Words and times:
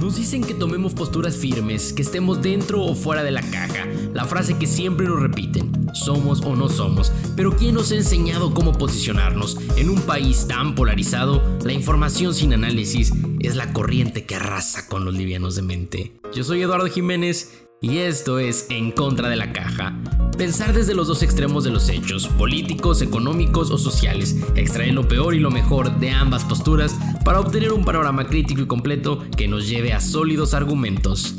Nos 0.00 0.14
dicen 0.14 0.44
que 0.44 0.54
tomemos 0.54 0.94
posturas 0.94 1.36
firmes, 1.36 1.92
que 1.92 2.02
estemos 2.02 2.40
dentro 2.40 2.82
o 2.82 2.94
fuera 2.94 3.24
de 3.24 3.32
la 3.32 3.42
caja. 3.42 3.84
La 4.14 4.26
frase 4.26 4.56
que 4.56 4.68
siempre 4.68 5.06
nos 5.06 5.20
repiten, 5.20 5.88
somos 5.92 6.40
o 6.42 6.54
no 6.54 6.68
somos. 6.68 7.10
Pero 7.34 7.56
¿quién 7.56 7.74
nos 7.74 7.90
ha 7.90 7.96
enseñado 7.96 8.54
cómo 8.54 8.72
posicionarnos? 8.72 9.58
En 9.76 9.90
un 9.90 10.00
país 10.02 10.46
tan 10.46 10.76
polarizado, 10.76 11.42
la 11.64 11.72
información 11.72 12.32
sin 12.32 12.52
análisis 12.52 13.12
es 13.40 13.56
la 13.56 13.72
corriente 13.72 14.24
que 14.24 14.36
arrasa 14.36 14.86
con 14.86 15.04
los 15.04 15.14
livianos 15.14 15.56
de 15.56 15.62
mente. 15.62 16.12
Yo 16.32 16.44
soy 16.44 16.62
Eduardo 16.62 16.86
Jiménez 16.86 17.66
y 17.80 17.98
esto 17.98 18.38
es 18.38 18.66
En 18.70 18.92
contra 18.92 19.28
de 19.28 19.36
la 19.36 19.52
caja. 19.52 19.98
Pensar 20.38 20.72
desde 20.72 20.94
los 20.94 21.08
dos 21.08 21.24
extremos 21.24 21.64
de 21.64 21.70
los 21.70 21.88
hechos, 21.88 22.28
políticos, 22.28 23.02
económicos 23.02 23.72
o 23.72 23.76
sociales, 23.76 24.36
extraer 24.54 24.94
lo 24.94 25.08
peor 25.08 25.34
y 25.34 25.40
lo 25.40 25.50
mejor 25.50 25.98
de 25.98 26.10
ambas 26.10 26.44
posturas 26.44 26.96
para 27.24 27.40
obtener 27.40 27.72
un 27.72 27.84
panorama 27.84 28.28
crítico 28.28 28.60
y 28.60 28.68
completo 28.68 29.24
que 29.36 29.48
nos 29.48 29.68
lleve 29.68 29.92
a 29.92 30.00
sólidos 30.00 30.54
argumentos. 30.54 31.34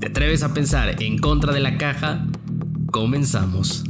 ¿Te 0.00 0.06
atreves 0.06 0.42
a 0.42 0.54
pensar 0.54 1.02
en 1.02 1.18
contra 1.18 1.52
de 1.52 1.60
la 1.60 1.76
caja? 1.76 2.26
Comenzamos. 2.90 3.84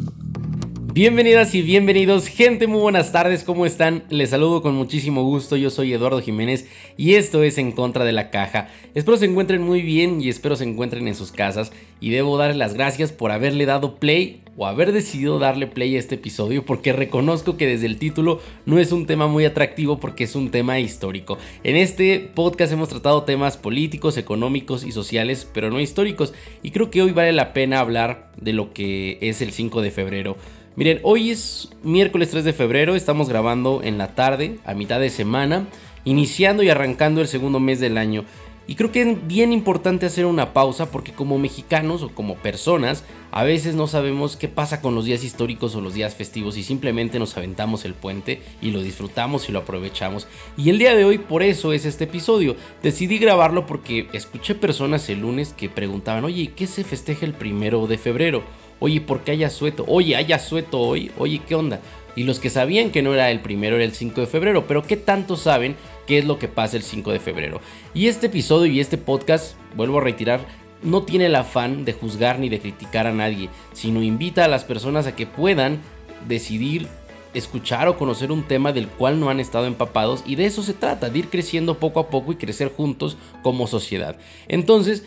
Bienvenidas 0.93 1.55
y 1.55 1.63
bienvenidos, 1.63 2.27
gente, 2.27 2.67
muy 2.67 2.81
buenas 2.81 3.13
tardes, 3.13 3.45
¿cómo 3.45 3.65
están? 3.65 4.03
Les 4.09 4.31
saludo 4.31 4.63
con 4.63 4.75
muchísimo 4.75 5.23
gusto, 5.23 5.57
yo 5.57 5.71
soy 5.71 5.93
Eduardo 5.93 6.21
Jiménez 6.21 6.67
y 6.97 7.15
esto 7.15 7.45
es 7.45 7.59
En 7.59 7.71
Contra 7.71 8.05
de 8.05 8.11
la 8.11 8.31
Caja. 8.31 8.67
Espero 8.97 9.17
se 9.17 9.27
encuentren 9.27 9.63
muy 9.63 9.83
bien 9.83 10.21
y 10.21 10.29
espero 10.29 10.57
se 10.57 10.65
encuentren 10.65 11.07
en 11.07 11.15
sus 11.15 11.31
casas 11.31 11.71
y 12.01 12.11
debo 12.11 12.37
darles 12.37 12.57
las 12.57 12.75
gracias 12.75 13.13
por 13.13 13.31
haberle 13.31 13.65
dado 13.65 14.01
play 14.01 14.43
o 14.59 14.67
haber 14.67 14.93
decidido 14.93 15.39
darle 15.39 15.69
play 15.69 15.95
a 15.95 16.01
este 16.01 16.17
episodio 16.17 16.65
porque 16.65 16.93
reconozco 16.93 17.57
que 17.57 17.69
desde 17.69 17.87
el 17.87 17.97
título 17.97 18.41
no 18.67 18.81
es 18.81 18.91
un 18.91 19.07
tema 19.07 19.29
muy 19.29 19.45
atractivo 19.45 20.01
porque 20.01 20.25
es 20.25 20.35
un 20.35 20.51
tema 20.51 20.81
histórico. 20.81 21.39
En 21.63 21.77
este 21.77 22.19
podcast 22.35 22.73
hemos 22.73 22.89
tratado 22.89 23.23
temas 23.23 23.57
políticos, 23.57 24.17
económicos 24.17 24.85
y 24.85 24.91
sociales, 24.91 25.49
pero 25.55 25.71
no 25.71 25.79
históricos 25.79 26.35
y 26.61 26.73
creo 26.73 26.91
que 26.91 27.03
hoy 27.03 27.13
vale 27.13 27.33
la 27.33 27.53
pena 27.53 27.79
hablar 27.79 28.33
de 28.37 28.53
lo 28.53 28.73
que 28.73 29.19
es 29.21 29.41
el 29.43 29.53
5 29.53 29.81
de 29.81 29.93
febrero. 29.93 30.37
Miren, 30.75 30.99
hoy 31.05 31.31
es 31.31 31.71
miércoles 31.85 32.31
3 32.31 32.43
de 32.43 32.53
febrero, 32.53 32.97
estamos 32.97 33.29
grabando 33.29 33.81
en 33.85 33.97
la 33.97 34.17
tarde, 34.17 34.59
a 34.65 34.75
mitad 34.75 34.99
de 34.99 35.11
semana, 35.11 35.69
iniciando 36.05 36.65
y 36.65 36.69
arrancando 36.69 37.21
el 37.21 37.29
segundo 37.29 37.61
mes 37.61 37.79
del 37.79 37.97
año. 37.97 38.25
Y 38.69 38.75
creo 38.75 38.93
que 38.93 39.01
es 39.01 39.27
bien 39.27 39.55
importante 39.55 40.05
hacer 40.05 40.27
una 40.27 40.53
pausa 40.53 40.91
porque 40.91 41.15
como 41.15 41.39
mexicanos 41.39 42.03
o 42.03 42.11
como 42.11 42.37
personas 42.37 43.03
a 43.31 43.43
veces 43.43 43.75
no 43.75 43.87
sabemos 43.87 44.37
qué 44.37 44.47
pasa 44.47 44.83
con 44.83 44.95
los 44.95 45.07
días 45.07 45.25
históricos 45.25 45.75
o 45.75 45.81
los 45.81 45.95
días 45.95 46.15
festivos 46.15 46.59
y 46.59 46.63
simplemente 46.63 47.19
nos 47.19 47.35
aventamos 47.39 47.87
el 47.87 47.95
puente 47.95 48.43
y 48.61 48.71
lo 48.71 48.83
disfrutamos 48.83 49.49
y 49.49 49.53
lo 49.53 49.61
aprovechamos. 49.61 50.27
Y 50.59 50.69
el 50.69 50.79
día 50.79 50.95
de 50.95 51.07
hoy 51.07 51.17
por 51.17 51.43
eso 51.43 51.73
es 51.73 51.87
este 51.87 52.05
episodio. 52.05 52.57
Decidí 52.83 53.17
grabarlo 53.17 53.65
porque 53.65 54.07
escuché 54.13 54.55
personas 54.55 55.09
el 55.09 55.21
lunes 55.21 55.55
que 55.55 55.71
preguntaban, 55.71 56.27
oye, 56.27 56.53
¿qué 56.55 56.67
se 56.67 56.85
festeja 56.85 57.25
el 57.25 57.33
primero 57.33 57.87
de 57.87 57.97
febrero? 57.97 58.43
Oye, 58.81 59.01
¿por 59.01 59.23
qué 59.23 59.31
haya 59.31 59.49
sueto? 59.49 59.87
Oye, 59.89 60.15
haya 60.15 60.39
sueto 60.39 60.79
hoy. 60.79 61.11
Oye, 61.17 61.41
¿qué 61.49 61.55
onda? 61.55 61.81
Y 62.17 62.25
los 62.25 62.39
que 62.39 62.51
sabían 62.51 62.91
que 62.91 63.01
no 63.01 63.15
era 63.15 63.31
el 63.31 63.41
primero 63.41 63.77
era 63.77 63.85
el 63.85 63.95
5 63.95 64.21
de 64.21 64.27
febrero, 64.27 64.67
pero 64.67 64.83
¿qué 64.83 64.97
tanto 64.97 65.37
saben 65.37 65.77
qué 66.09 66.19
es 66.19 66.25
lo 66.25 66.39
que 66.39 66.49
pasa 66.49 66.79
el 66.79 66.83
5 66.83 67.13
de 67.13 67.21
febrero? 67.21 67.61
Y 67.93 68.09
este 68.09 68.27
episodio 68.27 68.73
y 68.73 68.81
este 68.81 68.97
podcast, 68.97 69.57
vuelvo 69.77 69.99
a 69.99 70.03
retirar, 70.03 70.41
no 70.83 71.03
tiene 71.03 71.27
el 71.27 71.35
afán 71.35 71.85
de 71.85 71.93
juzgar 71.93 72.39
ni 72.39 72.49
de 72.49 72.61
criticar 72.61 73.07
a 73.07 73.13
nadie, 73.13 73.51
sino 73.75 74.03
invita 74.03 74.47
a 74.47 74.49
las 74.49 74.65
personas 74.65 75.07
a 75.07 75.15
que 75.15 75.27
puedan 75.27 75.81
decidir 76.27 76.89
escuchar 77.35 77.89
o 77.89 77.99
conocer 77.99 78.33
un 78.33 78.43
tema 78.43 78.73
del 78.73 78.89
cual 78.89 79.21
no 79.21 79.29
han 79.29 79.39
estado 79.39 79.67
empapados 79.67 80.25
y 80.27 80.37
de 80.37 80.47
eso 80.47 80.63
se 80.63 80.73
trata, 80.73 81.11
de 81.11 81.19
ir 81.19 81.29
creciendo 81.29 81.79
poco 81.79 82.01
a 82.01 82.09
poco 82.09 82.33
y 82.33 82.37
crecer 82.37 82.73
juntos 82.75 83.19
como 83.43 83.67
sociedad. 83.67 84.17
Entonces, 84.49 85.05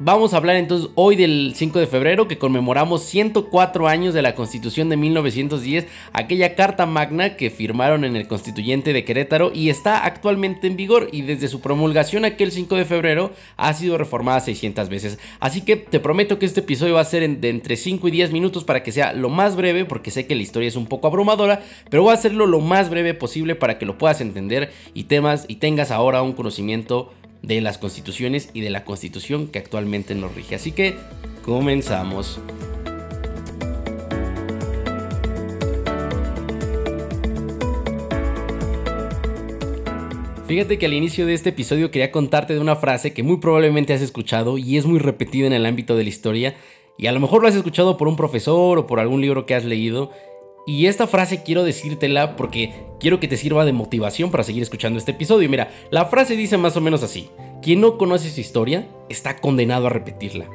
Vamos 0.00 0.34
a 0.34 0.38
hablar 0.38 0.56
entonces 0.56 0.90
hoy 0.96 1.14
del 1.14 1.52
5 1.54 1.78
de 1.78 1.86
febrero 1.86 2.26
que 2.26 2.36
conmemoramos 2.36 3.04
104 3.04 3.86
años 3.86 4.12
de 4.12 4.22
la 4.22 4.34
Constitución 4.34 4.88
de 4.88 4.96
1910, 4.96 5.86
aquella 6.12 6.56
carta 6.56 6.84
magna 6.84 7.36
que 7.36 7.48
firmaron 7.48 8.04
en 8.04 8.16
el 8.16 8.26
constituyente 8.26 8.92
de 8.92 9.04
Querétaro 9.04 9.52
y 9.54 9.68
está 9.68 10.04
actualmente 10.04 10.66
en 10.66 10.74
vigor 10.74 11.10
y 11.12 11.22
desde 11.22 11.46
su 11.46 11.60
promulgación 11.60 12.24
aquel 12.24 12.50
5 12.50 12.74
de 12.74 12.84
febrero 12.86 13.30
ha 13.56 13.72
sido 13.72 13.96
reformada 13.96 14.40
600 14.40 14.88
veces. 14.88 15.20
Así 15.38 15.60
que 15.60 15.76
te 15.76 16.00
prometo 16.00 16.40
que 16.40 16.46
este 16.46 16.58
episodio 16.58 16.94
va 16.94 17.00
a 17.00 17.04
ser 17.04 17.38
de 17.38 17.48
entre 17.48 17.76
5 17.76 18.08
y 18.08 18.10
10 18.10 18.32
minutos 18.32 18.64
para 18.64 18.82
que 18.82 18.90
sea 18.90 19.12
lo 19.12 19.28
más 19.28 19.54
breve 19.54 19.84
porque 19.84 20.10
sé 20.10 20.26
que 20.26 20.34
la 20.34 20.42
historia 20.42 20.66
es 20.66 20.74
un 20.74 20.86
poco 20.86 21.06
abrumadora, 21.06 21.62
pero 21.88 22.02
voy 22.02 22.10
a 22.10 22.14
hacerlo 22.14 22.46
lo 22.46 22.58
más 22.58 22.90
breve 22.90 23.14
posible 23.14 23.54
para 23.54 23.78
que 23.78 23.86
lo 23.86 23.96
puedas 23.96 24.20
entender 24.20 24.72
y 24.92 25.04
temas 25.04 25.44
y 25.46 25.56
tengas 25.56 25.92
ahora 25.92 26.20
un 26.22 26.32
conocimiento 26.32 27.12
de 27.46 27.60
las 27.60 27.78
constituciones 27.78 28.50
y 28.52 28.60
de 28.60 28.70
la 28.70 28.84
constitución 28.84 29.48
que 29.48 29.58
actualmente 29.58 30.14
nos 30.14 30.34
rige. 30.34 30.54
Así 30.54 30.72
que 30.72 30.96
comenzamos. 31.44 32.40
Fíjate 40.46 40.78
que 40.78 40.86
al 40.86 40.92
inicio 40.92 41.26
de 41.26 41.34
este 41.34 41.50
episodio 41.50 41.90
quería 41.90 42.12
contarte 42.12 42.54
de 42.54 42.60
una 42.60 42.76
frase 42.76 43.12
que 43.12 43.22
muy 43.22 43.38
probablemente 43.38 43.94
has 43.94 44.02
escuchado 44.02 44.58
y 44.58 44.76
es 44.76 44.84
muy 44.84 44.98
repetida 44.98 45.46
en 45.46 45.54
el 45.54 45.64
ámbito 45.64 45.96
de 45.96 46.02
la 46.02 46.10
historia 46.10 46.54
y 46.98 47.06
a 47.06 47.12
lo 47.12 47.20
mejor 47.20 47.42
lo 47.42 47.48
has 47.48 47.54
escuchado 47.54 47.96
por 47.96 48.08
un 48.08 48.16
profesor 48.16 48.78
o 48.78 48.86
por 48.86 49.00
algún 49.00 49.20
libro 49.20 49.46
que 49.46 49.54
has 49.54 49.64
leído 49.64 50.12
y 50.66 50.86
esta 50.86 51.06
frase 51.06 51.42
quiero 51.42 51.62
decírtela 51.62 52.36
porque 52.36 52.72
quiero 52.98 53.20
que 53.20 53.28
te 53.28 53.36
sirva 53.36 53.64
de 53.64 53.72
motivación 53.72 54.30
para 54.30 54.44
seguir 54.44 54.62
escuchando 54.62 54.98
este 54.98 55.10
episodio. 55.10 55.48
Mira, 55.48 55.70
la 55.90 56.06
frase 56.06 56.36
dice 56.36 56.56
más 56.56 56.76
o 56.76 56.80
menos 56.80 57.02
así. 57.02 57.28
Quien 57.62 57.80
no 57.80 57.98
conoce 57.98 58.30
su 58.30 58.40
historia 58.40 58.86
está 59.08 59.36
condenado 59.36 59.86
a 59.86 59.90
repetirla. 59.90 60.46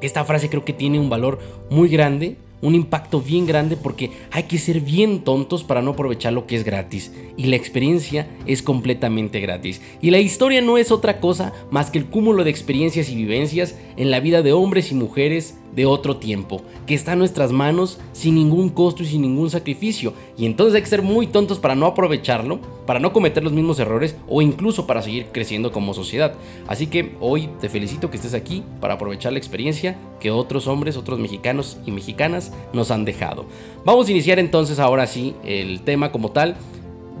Esta 0.00 0.24
frase 0.24 0.48
creo 0.48 0.64
que 0.64 0.72
tiene 0.72 0.98
un 0.98 1.10
valor 1.10 1.38
muy 1.70 1.88
grande 1.88 2.36
un 2.60 2.74
impacto 2.74 3.20
bien 3.20 3.46
grande 3.46 3.76
porque 3.76 4.10
hay 4.30 4.44
que 4.44 4.58
ser 4.58 4.80
bien 4.80 5.20
tontos 5.20 5.64
para 5.64 5.82
no 5.82 5.92
aprovechar 5.92 6.32
lo 6.32 6.46
que 6.46 6.56
es 6.56 6.64
gratis. 6.64 7.12
Y 7.36 7.44
la 7.44 7.56
experiencia 7.56 8.28
es 8.46 8.62
completamente 8.62 9.40
gratis. 9.40 9.80
Y 10.00 10.10
la 10.10 10.18
historia 10.18 10.60
no 10.60 10.78
es 10.78 10.90
otra 10.90 11.20
cosa 11.20 11.52
más 11.70 11.90
que 11.90 11.98
el 11.98 12.06
cúmulo 12.06 12.44
de 12.44 12.50
experiencias 12.50 13.10
y 13.10 13.16
vivencias 13.16 13.76
en 13.96 14.10
la 14.10 14.20
vida 14.20 14.42
de 14.42 14.52
hombres 14.52 14.90
y 14.90 14.94
mujeres 14.94 15.56
de 15.74 15.86
otro 15.86 16.16
tiempo, 16.16 16.62
que 16.86 16.94
está 16.94 17.12
en 17.12 17.20
nuestras 17.20 17.52
manos 17.52 17.98
sin 18.12 18.34
ningún 18.34 18.68
costo 18.70 19.02
y 19.02 19.06
sin 19.06 19.22
ningún 19.22 19.50
sacrificio. 19.50 20.12
Y 20.36 20.46
entonces 20.46 20.74
hay 20.74 20.82
que 20.82 20.88
ser 20.88 21.02
muy 21.02 21.26
tontos 21.26 21.58
para 21.58 21.74
no 21.74 21.86
aprovecharlo, 21.86 22.60
para 22.86 23.00
no 23.00 23.12
cometer 23.12 23.44
los 23.44 23.52
mismos 23.52 23.78
errores 23.78 24.16
o 24.28 24.42
incluso 24.42 24.86
para 24.86 25.02
seguir 25.02 25.26
creciendo 25.32 25.72
como 25.72 25.94
sociedad. 25.94 26.34
Así 26.66 26.86
que 26.86 27.14
hoy 27.20 27.48
te 27.60 27.68
felicito 27.68 28.10
que 28.10 28.16
estés 28.16 28.34
aquí 28.34 28.62
para 28.80 28.94
aprovechar 28.94 29.32
la 29.32 29.38
experiencia 29.38 29.96
que 30.20 30.30
otros 30.30 30.66
hombres, 30.66 30.96
otros 30.96 31.18
mexicanos 31.18 31.78
y 31.86 31.92
mexicanas 31.92 32.52
nos 32.72 32.90
han 32.90 33.04
dejado. 33.04 33.46
Vamos 33.84 34.08
a 34.08 34.10
iniciar 34.10 34.38
entonces 34.38 34.78
ahora 34.78 35.06
sí 35.06 35.34
el 35.44 35.82
tema 35.82 36.10
como 36.12 36.30
tal 36.30 36.56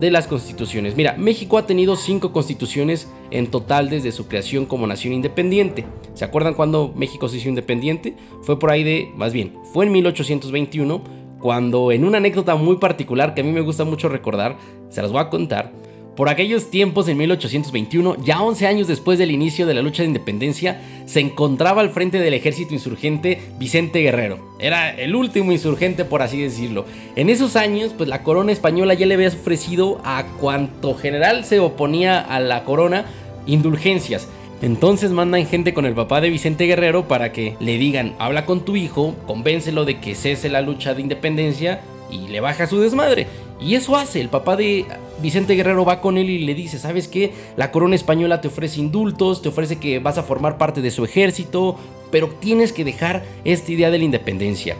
de 0.00 0.10
las 0.10 0.26
constituciones. 0.26 0.96
Mira, 0.96 1.14
México 1.18 1.58
ha 1.58 1.66
tenido 1.66 1.96
cinco 1.96 2.32
constituciones 2.32 3.08
en 3.30 3.48
total 3.48 3.90
desde 3.90 4.12
su 4.12 4.28
creación 4.28 4.66
como 4.66 4.86
nación 4.86 5.12
independiente. 5.12 5.86
¿Se 6.14 6.24
acuerdan 6.24 6.54
cuando 6.54 6.92
México 6.94 7.28
se 7.28 7.38
hizo 7.38 7.48
independiente? 7.48 8.14
Fue 8.42 8.58
por 8.58 8.70
ahí 8.70 8.84
de, 8.84 9.10
más 9.16 9.32
bien, 9.32 9.54
fue 9.72 9.86
en 9.86 9.92
1821, 9.92 11.02
cuando 11.40 11.92
en 11.92 12.04
una 12.04 12.18
anécdota 12.18 12.54
muy 12.56 12.76
particular 12.76 13.34
que 13.34 13.40
a 13.42 13.44
mí 13.44 13.52
me 13.52 13.60
gusta 13.60 13.84
mucho 13.84 14.08
recordar, 14.08 14.56
se 14.88 15.02
las 15.02 15.12
voy 15.12 15.20
a 15.20 15.30
contar, 15.30 15.72
por 16.18 16.28
aquellos 16.28 16.68
tiempos, 16.68 17.06
en 17.06 17.16
1821, 17.16 18.16
ya 18.24 18.42
11 18.42 18.66
años 18.66 18.88
después 18.88 19.20
del 19.20 19.30
inicio 19.30 19.66
de 19.66 19.74
la 19.74 19.82
lucha 19.82 20.02
de 20.02 20.08
independencia, 20.08 20.80
se 21.06 21.20
encontraba 21.20 21.80
al 21.80 21.90
frente 21.90 22.18
del 22.18 22.34
ejército 22.34 22.74
insurgente 22.74 23.40
Vicente 23.56 24.00
Guerrero. 24.00 24.40
Era 24.58 24.90
el 24.90 25.14
último 25.14 25.52
insurgente, 25.52 26.04
por 26.04 26.20
así 26.20 26.42
decirlo. 26.42 26.86
En 27.14 27.30
esos 27.30 27.54
años, 27.54 27.94
pues 27.96 28.08
la 28.08 28.24
corona 28.24 28.50
española 28.50 28.94
ya 28.94 29.06
le 29.06 29.14
había 29.14 29.28
ofrecido 29.28 30.00
a 30.02 30.26
cuanto 30.40 30.96
general 30.96 31.44
se 31.44 31.60
oponía 31.60 32.18
a 32.18 32.40
la 32.40 32.64
corona 32.64 33.04
indulgencias. 33.46 34.26
Entonces 34.60 35.12
mandan 35.12 35.46
gente 35.46 35.72
con 35.72 35.86
el 35.86 35.94
papá 35.94 36.20
de 36.20 36.30
Vicente 36.30 36.64
Guerrero 36.66 37.06
para 37.06 37.30
que 37.30 37.54
le 37.60 37.78
digan, 37.78 38.16
habla 38.18 38.44
con 38.44 38.64
tu 38.64 38.74
hijo, 38.74 39.14
convéncelo 39.28 39.84
de 39.84 40.00
que 40.00 40.16
cese 40.16 40.48
la 40.48 40.62
lucha 40.62 40.94
de 40.94 41.02
independencia 41.02 41.80
y 42.10 42.28
le 42.28 42.40
baja 42.40 42.66
su 42.66 42.80
desmadre. 42.80 43.26
Y 43.60 43.74
eso 43.74 43.96
hace, 43.96 44.20
el 44.20 44.28
papá 44.28 44.56
de 44.56 44.86
Vicente 45.20 45.54
Guerrero 45.54 45.84
va 45.84 46.00
con 46.00 46.16
él 46.16 46.30
y 46.30 46.38
le 46.38 46.54
dice, 46.54 46.78
¿sabes 46.78 47.08
qué? 47.08 47.32
La 47.56 47.72
corona 47.72 47.94
española 47.94 48.40
te 48.40 48.48
ofrece 48.48 48.80
indultos, 48.80 49.42
te 49.42 49.48
ofrece 49.48 49.76
que 49.76 49.98
vas 49.98 50.18
a 50.18 50.22
formar 50.22 50.58
parte 50.58 50.80
de 50.80 50.90
su 50.90 51.04
ejército, 51.04 51.76
pero 52.10 52.28
tienes 52.28 52.72
que 52.72 52.84
dejar 52.84 53.24
esta 53.44 53.72
idea 53.72 53.90
de 53.90 53.98
la 53.98 54.04
independencia. 54.04 54.76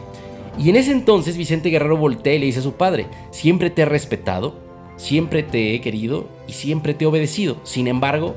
Y 0.57 0.69
en 0.69 0.75
ese 0.75 0.91
entonces 0.91 1.37
Vicente 1.37 1.69
Guerrero 1.69 1.97
voltea 1.97 2.33
y 2.33 2.39
le 2.39 2.45
dice 2.45 2.59
a 2.59 2.63
su 2.63 2.73
padre, 2.73 3.07
siempre 3.31 3.69
te 3.69 3.83
he 3.83 3.85
respetado, 3.85 4.55
siempre 4.97 5.43
te 5.43 5.73
he 5.73 5.81
querido 5.81 6.27
y 6.47 6.53
siempre 6.53 6.93
te 6.93 7.05
he 7.05 7.07
obedecido. 7.07 7.57
Sin 7.63 7.87
embargo, 7.87 8.35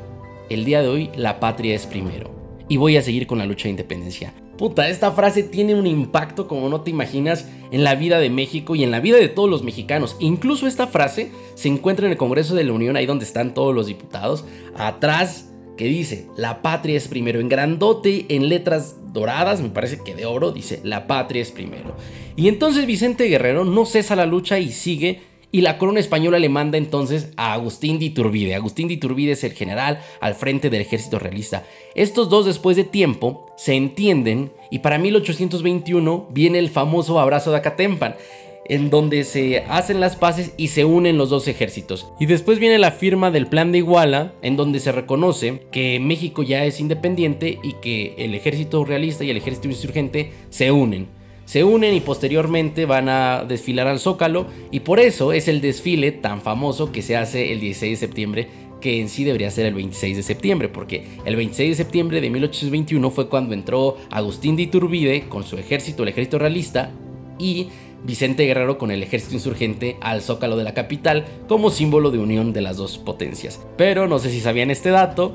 el 0.49 0.65
día 0.65 0.83
de 0.83 0.89
hoy 0.89 1.11
la 1.17 1.41
patria 1.41 1.75
es 1.75 1.87
primero. 1.87 2.31
Y 2.69 2.77
voy 2.77 2.97
a 2.97 3.03
seguir 3.03 3.27
con 3.27 3.39
la 3.39 3.47
lucha 3.47 3.65
de 3.65 3.71
independencia. 3.71 4.33
Puta, 4.63 4.89
esta 4.89 5.11
frase 5.11 5.43
tiene 5.43 5.75
un 5.75 5.89
impacto 5.89 6.47
como 6.47 6.69
no 6.69 6.83
te 6.83 6.91
imaginas 6.93 7.49
en 7.73 7.83
la 7.83 7.97
vida 7.97 8.21
de 8.21 8.31
México 8.31 8.77
y 8.77 8.85
en 8.85 8.93
la 8.93 9.01
vida 9.01 9.17
de 9.17 9.29
todos 9.29 9.51
los 9.51 9.65
mexicanos. 9.65 10.15
Incluso 10.21 10.69
esta 10.69 10.87
frase 10.87 11.33
se 11.57 11.67
encuentra 11.67 12.07
en 12.07 12.13
el 12.13 12.17
Congreso 12.17 12.55
de 12.55 12.63
la 12.63 12.73
Unión, 12.73 12.95
ahí 12.95 13.05
donde 13.05 13.25
están 13.25 13.55
todos 13.55 13.75
los 13.75 13.89
diputados. 13.89 14.45
Atrás 14.77 15.51
que 15.77 15.87
dice, 15.87 16.29
la 16.37 16.63
patria 16.63 16.97
es 16.97 17.09
primero, 17.09 17.41
en 17.41 17.49
grandote, 17.49 18.27
en 18.29 18.49
letras 18.49 18.99
doradas, 19.13 19.61
me 19.61 19.71
parece 19.71 19.99
que 19.99 20.15
de 20.15 20.27
oro, 20.27 20.53
dice, 20.53 20.81
la 20.85 21.09
patria 21.09 21.43
es 21.43 21.51
primero. 21.51 21.97
Y 22.37 22.47
entonces 22.47 22.87
Vicente 22.87 23.25
Guerrero 23.25 23.65
no 23.65 23.85
cesa 23.85 24.15
la 24.15 24.27
lucha 24.27 24.61
y 24.61 24.71
sigue 24.71 25.23
y 25.53 25.61
la 25.61 25.79
corona 25.79 26.01
española 26.01 26.39
le 26.39 26.49
manda 26.49 26.79
entonces 26.79 27.29
a 27.37 27.53
Agustín 27.53 27.99
de 27.99 28.07
Iturbide. 28.07 28.55
Agustín 28.55 28.89
de 28.89 28.95
Iturbide 28.95 29.33
es 29.33 29.45
el 29.45 29.53
general 29.53 30.01
al 30.21 30.35
frente 30.35 30.71
del 30.71 30.81
ejército 30.81 31.19
realista. 31.19 31.65
Estos 31.95 32.31
dos 32.31 32.47
después 32.47 32.77
de 32.77 32.85
tiempo 32.85 33.47
se 33.57 33.75
entienden 33.75 34.51
y 34.71 34.81
para 34.81 34.99
1821 34.99 36.29
viene 36.31 36.59
el 36.59 36.71
famoso 36.71 37.21
abrazo 37.21 37.53
de 37.53 37.59
Acatempan 37.59 38.17
en 38.65 38.91
donde 38.91 39.25
se 39.25 39.65
hacen 39.69 40.01
las 40.01 40.17
paces 40.17 40.55
y 40.57 40.69
se 40.69 40.85
unen 40.85 41.19
los 41.19 41.31
dos 41.31 41.49
ejércitos. 41.49 42.09
Y 42.21 42.27
después 42.27 42.59
viene 42.59 42.79
la 42.79 42.93
firma 42.93 43.31
del 43.31 43.49
Plan 43.49 43.73
de 43.73 43.79
Iguala, 43.79 44.35
en 44.41 44.57
donde 44.57 44.81
se 44.81 44.93
reconoce 44.93 45.63
que 45.73 45.99
México 46.01 46.43
ya 46.43 46.65
es 46.65 46.81
independiente 46.81 47.59
y 47.63 47.75
que 47.75 48.15
el 48.19 48.35
ejército 48.35 48.85
realista 48.85 49.25
y 49.25 49.31
el 49.31 49.37
ejército 49.37 49.69
insurgente 49.69 50.33
se 50.51 50.71
unen 50.71 51.09
se 51.53 51.65
unen 51.65 51.93
y 51.93 52.01
posteriormente 52.01 52.87
van 52.87 53.11
a 53.11 53.45
desfilar 53.47 53.87
al 53.87 54.01
Zócalo 54.01 54.47
y 54.71 54.81
por 54.81 54.99
eso 54.99 55.35
es 55.35 55.49
el 55.49 55.61
desfile 55.61 56.11
tan 56.11 56.41
famoso 56.41 56.91
que 56.93 57.03
se 57.03 57.15
hace 57.15 57.53
el 57.53 57.61
16 57.61 58.01
de 58.01 58.07
septiembre 58.07 58.49
que 58.81 59.03
en 59.03 59.11
sí 59.11 59.23
debería 59.23 59.51
ser 59.51 59.67
el 59.67 59.75
26 59.75 60.17
de 60.17 60.23
septiembre, 60.23 60.71
porque 60.71 61.05
el 61.27 61.37
26 61.37 61.77
de 61.77 61.85
septiembre 61.85 62.23
de 62.23 62.31
1821 62.31 63.11
fue 63.11 63.29
cuando 63.29 63.53
entró 63.53 63.99
Agustín 64.11 64.57
de 64.57 64.63
Iturbide 64.63 65.29
con 65.29 65.45
su 65.45 65.59
ejército, 65.59 66.05
el 66.05 66.09
ejército 66.09 66.39
realista, 66.39 66.91
y 67.39 67.69
Vicente 68.03 68.47
Guerrero 68.47 68.79
con 68.79 68.91
el 68.91 69.03
ejército 69.03 69.35
insurgente 69.35 69.99
al 70.01 70.23
zócalo 70.23 70.57
de 70.57 70.65
la 70.65 70.73
capital 70.73 71.27
como 71.49 71.69
símbolo 71.69 72.11
de 72.11 72.19
unión 72.19 72.55
de 72.55 72.63
las 72.63 72.79
dos 72.79 72.97
potencias. 72.97 73.61
Pero 73.77 74.09
no 74.09 74.19
sé 74.19 74.31
si 74.31 74.41
sabían 74.41 74.71
este 74.71 74.89
dato, 74.89 75.35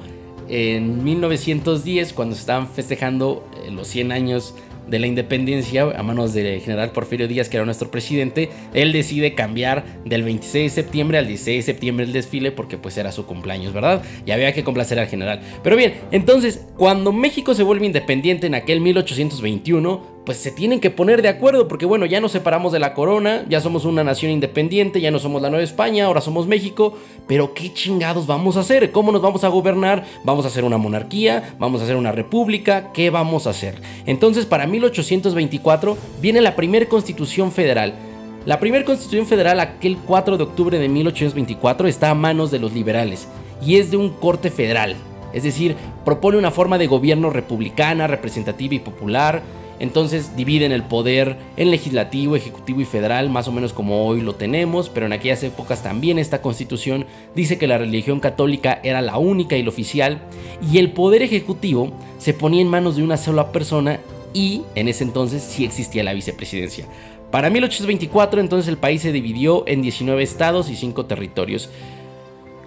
en 0.50 1.04
1910, 1.04 2.14
cuando 2.14 2.36
se 2.36 2.42
estaban 2.42 2.68
festejando 2.68 3.46
eh, 3.66 3.72
los 3.72 3.88
100 3.88 4.12
años 4.12 4.56
de 4.88 5.00
la 5.00 5.07
independencia 5.07 5.84
a 5.84 6.04
manos 6.04 6.34
del 6.34 6.62
general 6.62 6.92
Porfirio 6.92 7.28
Díaz, 7.28 7.50
que 7.50 7.57
era 7.57 7.66
nuestro 7.66 7.92
presidente, 7.92 8.50
él 8.74 8.92
decide 8.92 9.36
cambiar 9.36 9.86
del 10.06 10.24
26 10.24 10.75
de 10.75 10.81
septiembre 10.84 11.18
al 11.18 11.28
16 11.28 11.66
de 11.66 11.74
septiembre 11.74 12.06
el 12.06 12.13
desfile 12.13 12.51
porque 12.51 12.78
pues 12.78 12.98
era 12.98 13.12
su 13.12 13.25
cumpleaños, 13.25 13.74
¿verdad? 13.74 14.01
Y 14.25 14.31
había 14.31 14.54
que 14.54 14.63
complacer 14.63 15.00
al 15.00 15.07
general. 15.07 15.42
Pero 15.63 15.75
bien, 15.75 15.95
entonces, 16.12 16.66
cuando 16.78 17.12
México 17.12 17.54
se 17.54 17.63
vuelve 17.63 17.86
independiente 17.86 18.48
en 18.48 18.56
aquel 18.56 18.81
1821, 18.81 20.17
pues 20.28 20.40
se 20.40 20.52
tienen 20.52 20.82
que 20.82 20.90
poner 20.90 21.22
de 21.22 21.30
acuerdo, 21.30 21.70
porque 21.70 21.86
bueno, 21.86 22.06
ya 22.06 22.20
nos 22.20 22.34
separamos 22.34 22.74
de 22.74 22.80
la 22.80 22.94
corona, 22.94 23.46
ya 23.48 23.62
somos 23.62 23.86
una 23.86 24.04
nación 24.04 24.30
independiente, 24.30 25.00
ya 25.00 25.10
no 25.10 25.20
somos 25.20 25.42
la 25.42 25.50
Nueva 25.50 25.64
España, 25.64 26.04
ahora 26.04 26.20
somos 26.20 26.48
México, 26.48 26.98
pero 27.28 27.54
¿qué 27.54 27.74
chingados 27.74 28.28
vamos 28.28 28.58
a 28.58 28.60
hacer? 28.60 28.92
¿Cómo 28.92 29.14
nos 29.14 29.22
vamos 29.22 29.46
a 29.46 29.48
gobernar? 29.48 30.04
¿Vamos 30.26 30.44
a 30.44 30.50
hacer 30.50 30.66
una 30.66 30.78
monarquía? 30.78 31.56
¿Vamos 31.60 31.80
a 31.80 31.86
hacer 31.86 31.96
una 31.96 32.12
república? 32.12 32.92
¿Qué 32.92 33.10
vamos 33.10 33.48
a 33.48 33.52
hacer? 33.52 33.76
Entonces, 34.06 34.46
para 34.46 34.68
1824 34.68 35.98
viene 36.22 36.42
la 36.42 36.58
primera 36.58 36.90
constitución 36.90 37.54
federal. 37.54 37.94
La 38.46 38.60
primera 38.60 38.84
constitución 38.84 39.28
federal, 39.28 39.62
aquel 39.62 39.96
4 39.96 40.36
de 40.36 40.44
octubre 40.44 40.78
de 40.78 40.90
1824, 40.90 41.88
está 41.88 42.10
a 42.10 42.16
manos 42.16 42.52
de 42.52 42.60
los 42.60 42.74
liberales 42.74 43.30
y 43.66 43.78
es 43.78 43.92
de 43.92 43.96
un 43.96 44.10
corte 44.10 44.52
federal. 44.52 44.98
Es 45.32 45.44
decir, 45.44 45.78
propone 46.04 46.38
una 46.38 46.52
forma 46.52 46.78
de 46.78 46.88
gobierno 46.88 47.30
republicana, 47.30 48.08
representativa 48.08 48.76
y 48.76 48.80
popular, 48.80 49.42
entonces 49.80 50.36
dividen 50.36 50.72
el 50.72 50.84
poder 50.84 51.38
en 51.56 51.72
legislativo, 51.72 52.36
ejecutivo 52.36 52.82
y 52.82 52.86
federal, 52.86 53.30
más 53.30 53.48
o 53.48 53.52
menos 53.52 53.74
como 53.74 54.08
hoy 54.08 54.22
lo 54.22 54.36
tenemos, 54.36 54.90
pero 54.90 55.06
en 55.06 55.14
aquellas 55.14 55.44
épocas 55.44 55.84
también 55.84 56.20
esta 56.20 56.42
constitución 56.42 57.06
dice 57.36 57.58
que 57.58 57.68
la 57.68 57.78
religión 57.78 58.20
católica 58.20 58.80
era 58.84 59.02
la 59.02 59.18
única 59.18 59.56
y 59.56 59.64
la 59.64 59.70
oficial, 59.70 60.20
y 60.72 60.80
el 60.80 60.92
poder 60.92 61.22
ejecutivo 61.22 61.92
se 62.18 62.34
ponía 62.34 62.62
en 62.62 62.70
manos 62.70 62.96
de 62.96 63.04
una 63.04 63.18
sola 63.18 63.52
persona 63.52 64.00
y 64.34 64.64
en 64.76 64.88
ese 64.88 65.04
entonces 65.04 65.44
sí 65.44 65.66
existía 65.66 66.04
la 66.04 66.14
vicepresidencia. 66.14 66.86
Para 67.32 67.50
1824 67.50 68.40
entonces 68.40 68.70
el 68.70 68.78
país 68.78 69.02
se 69.02 69.12
dividió 69.12 69.68
en 69.68 69.82
19 69.82 70.24
estados 70.24 70.70
y 70.70 70.76
5 70.76 71.06
territorios. 71.06 71.70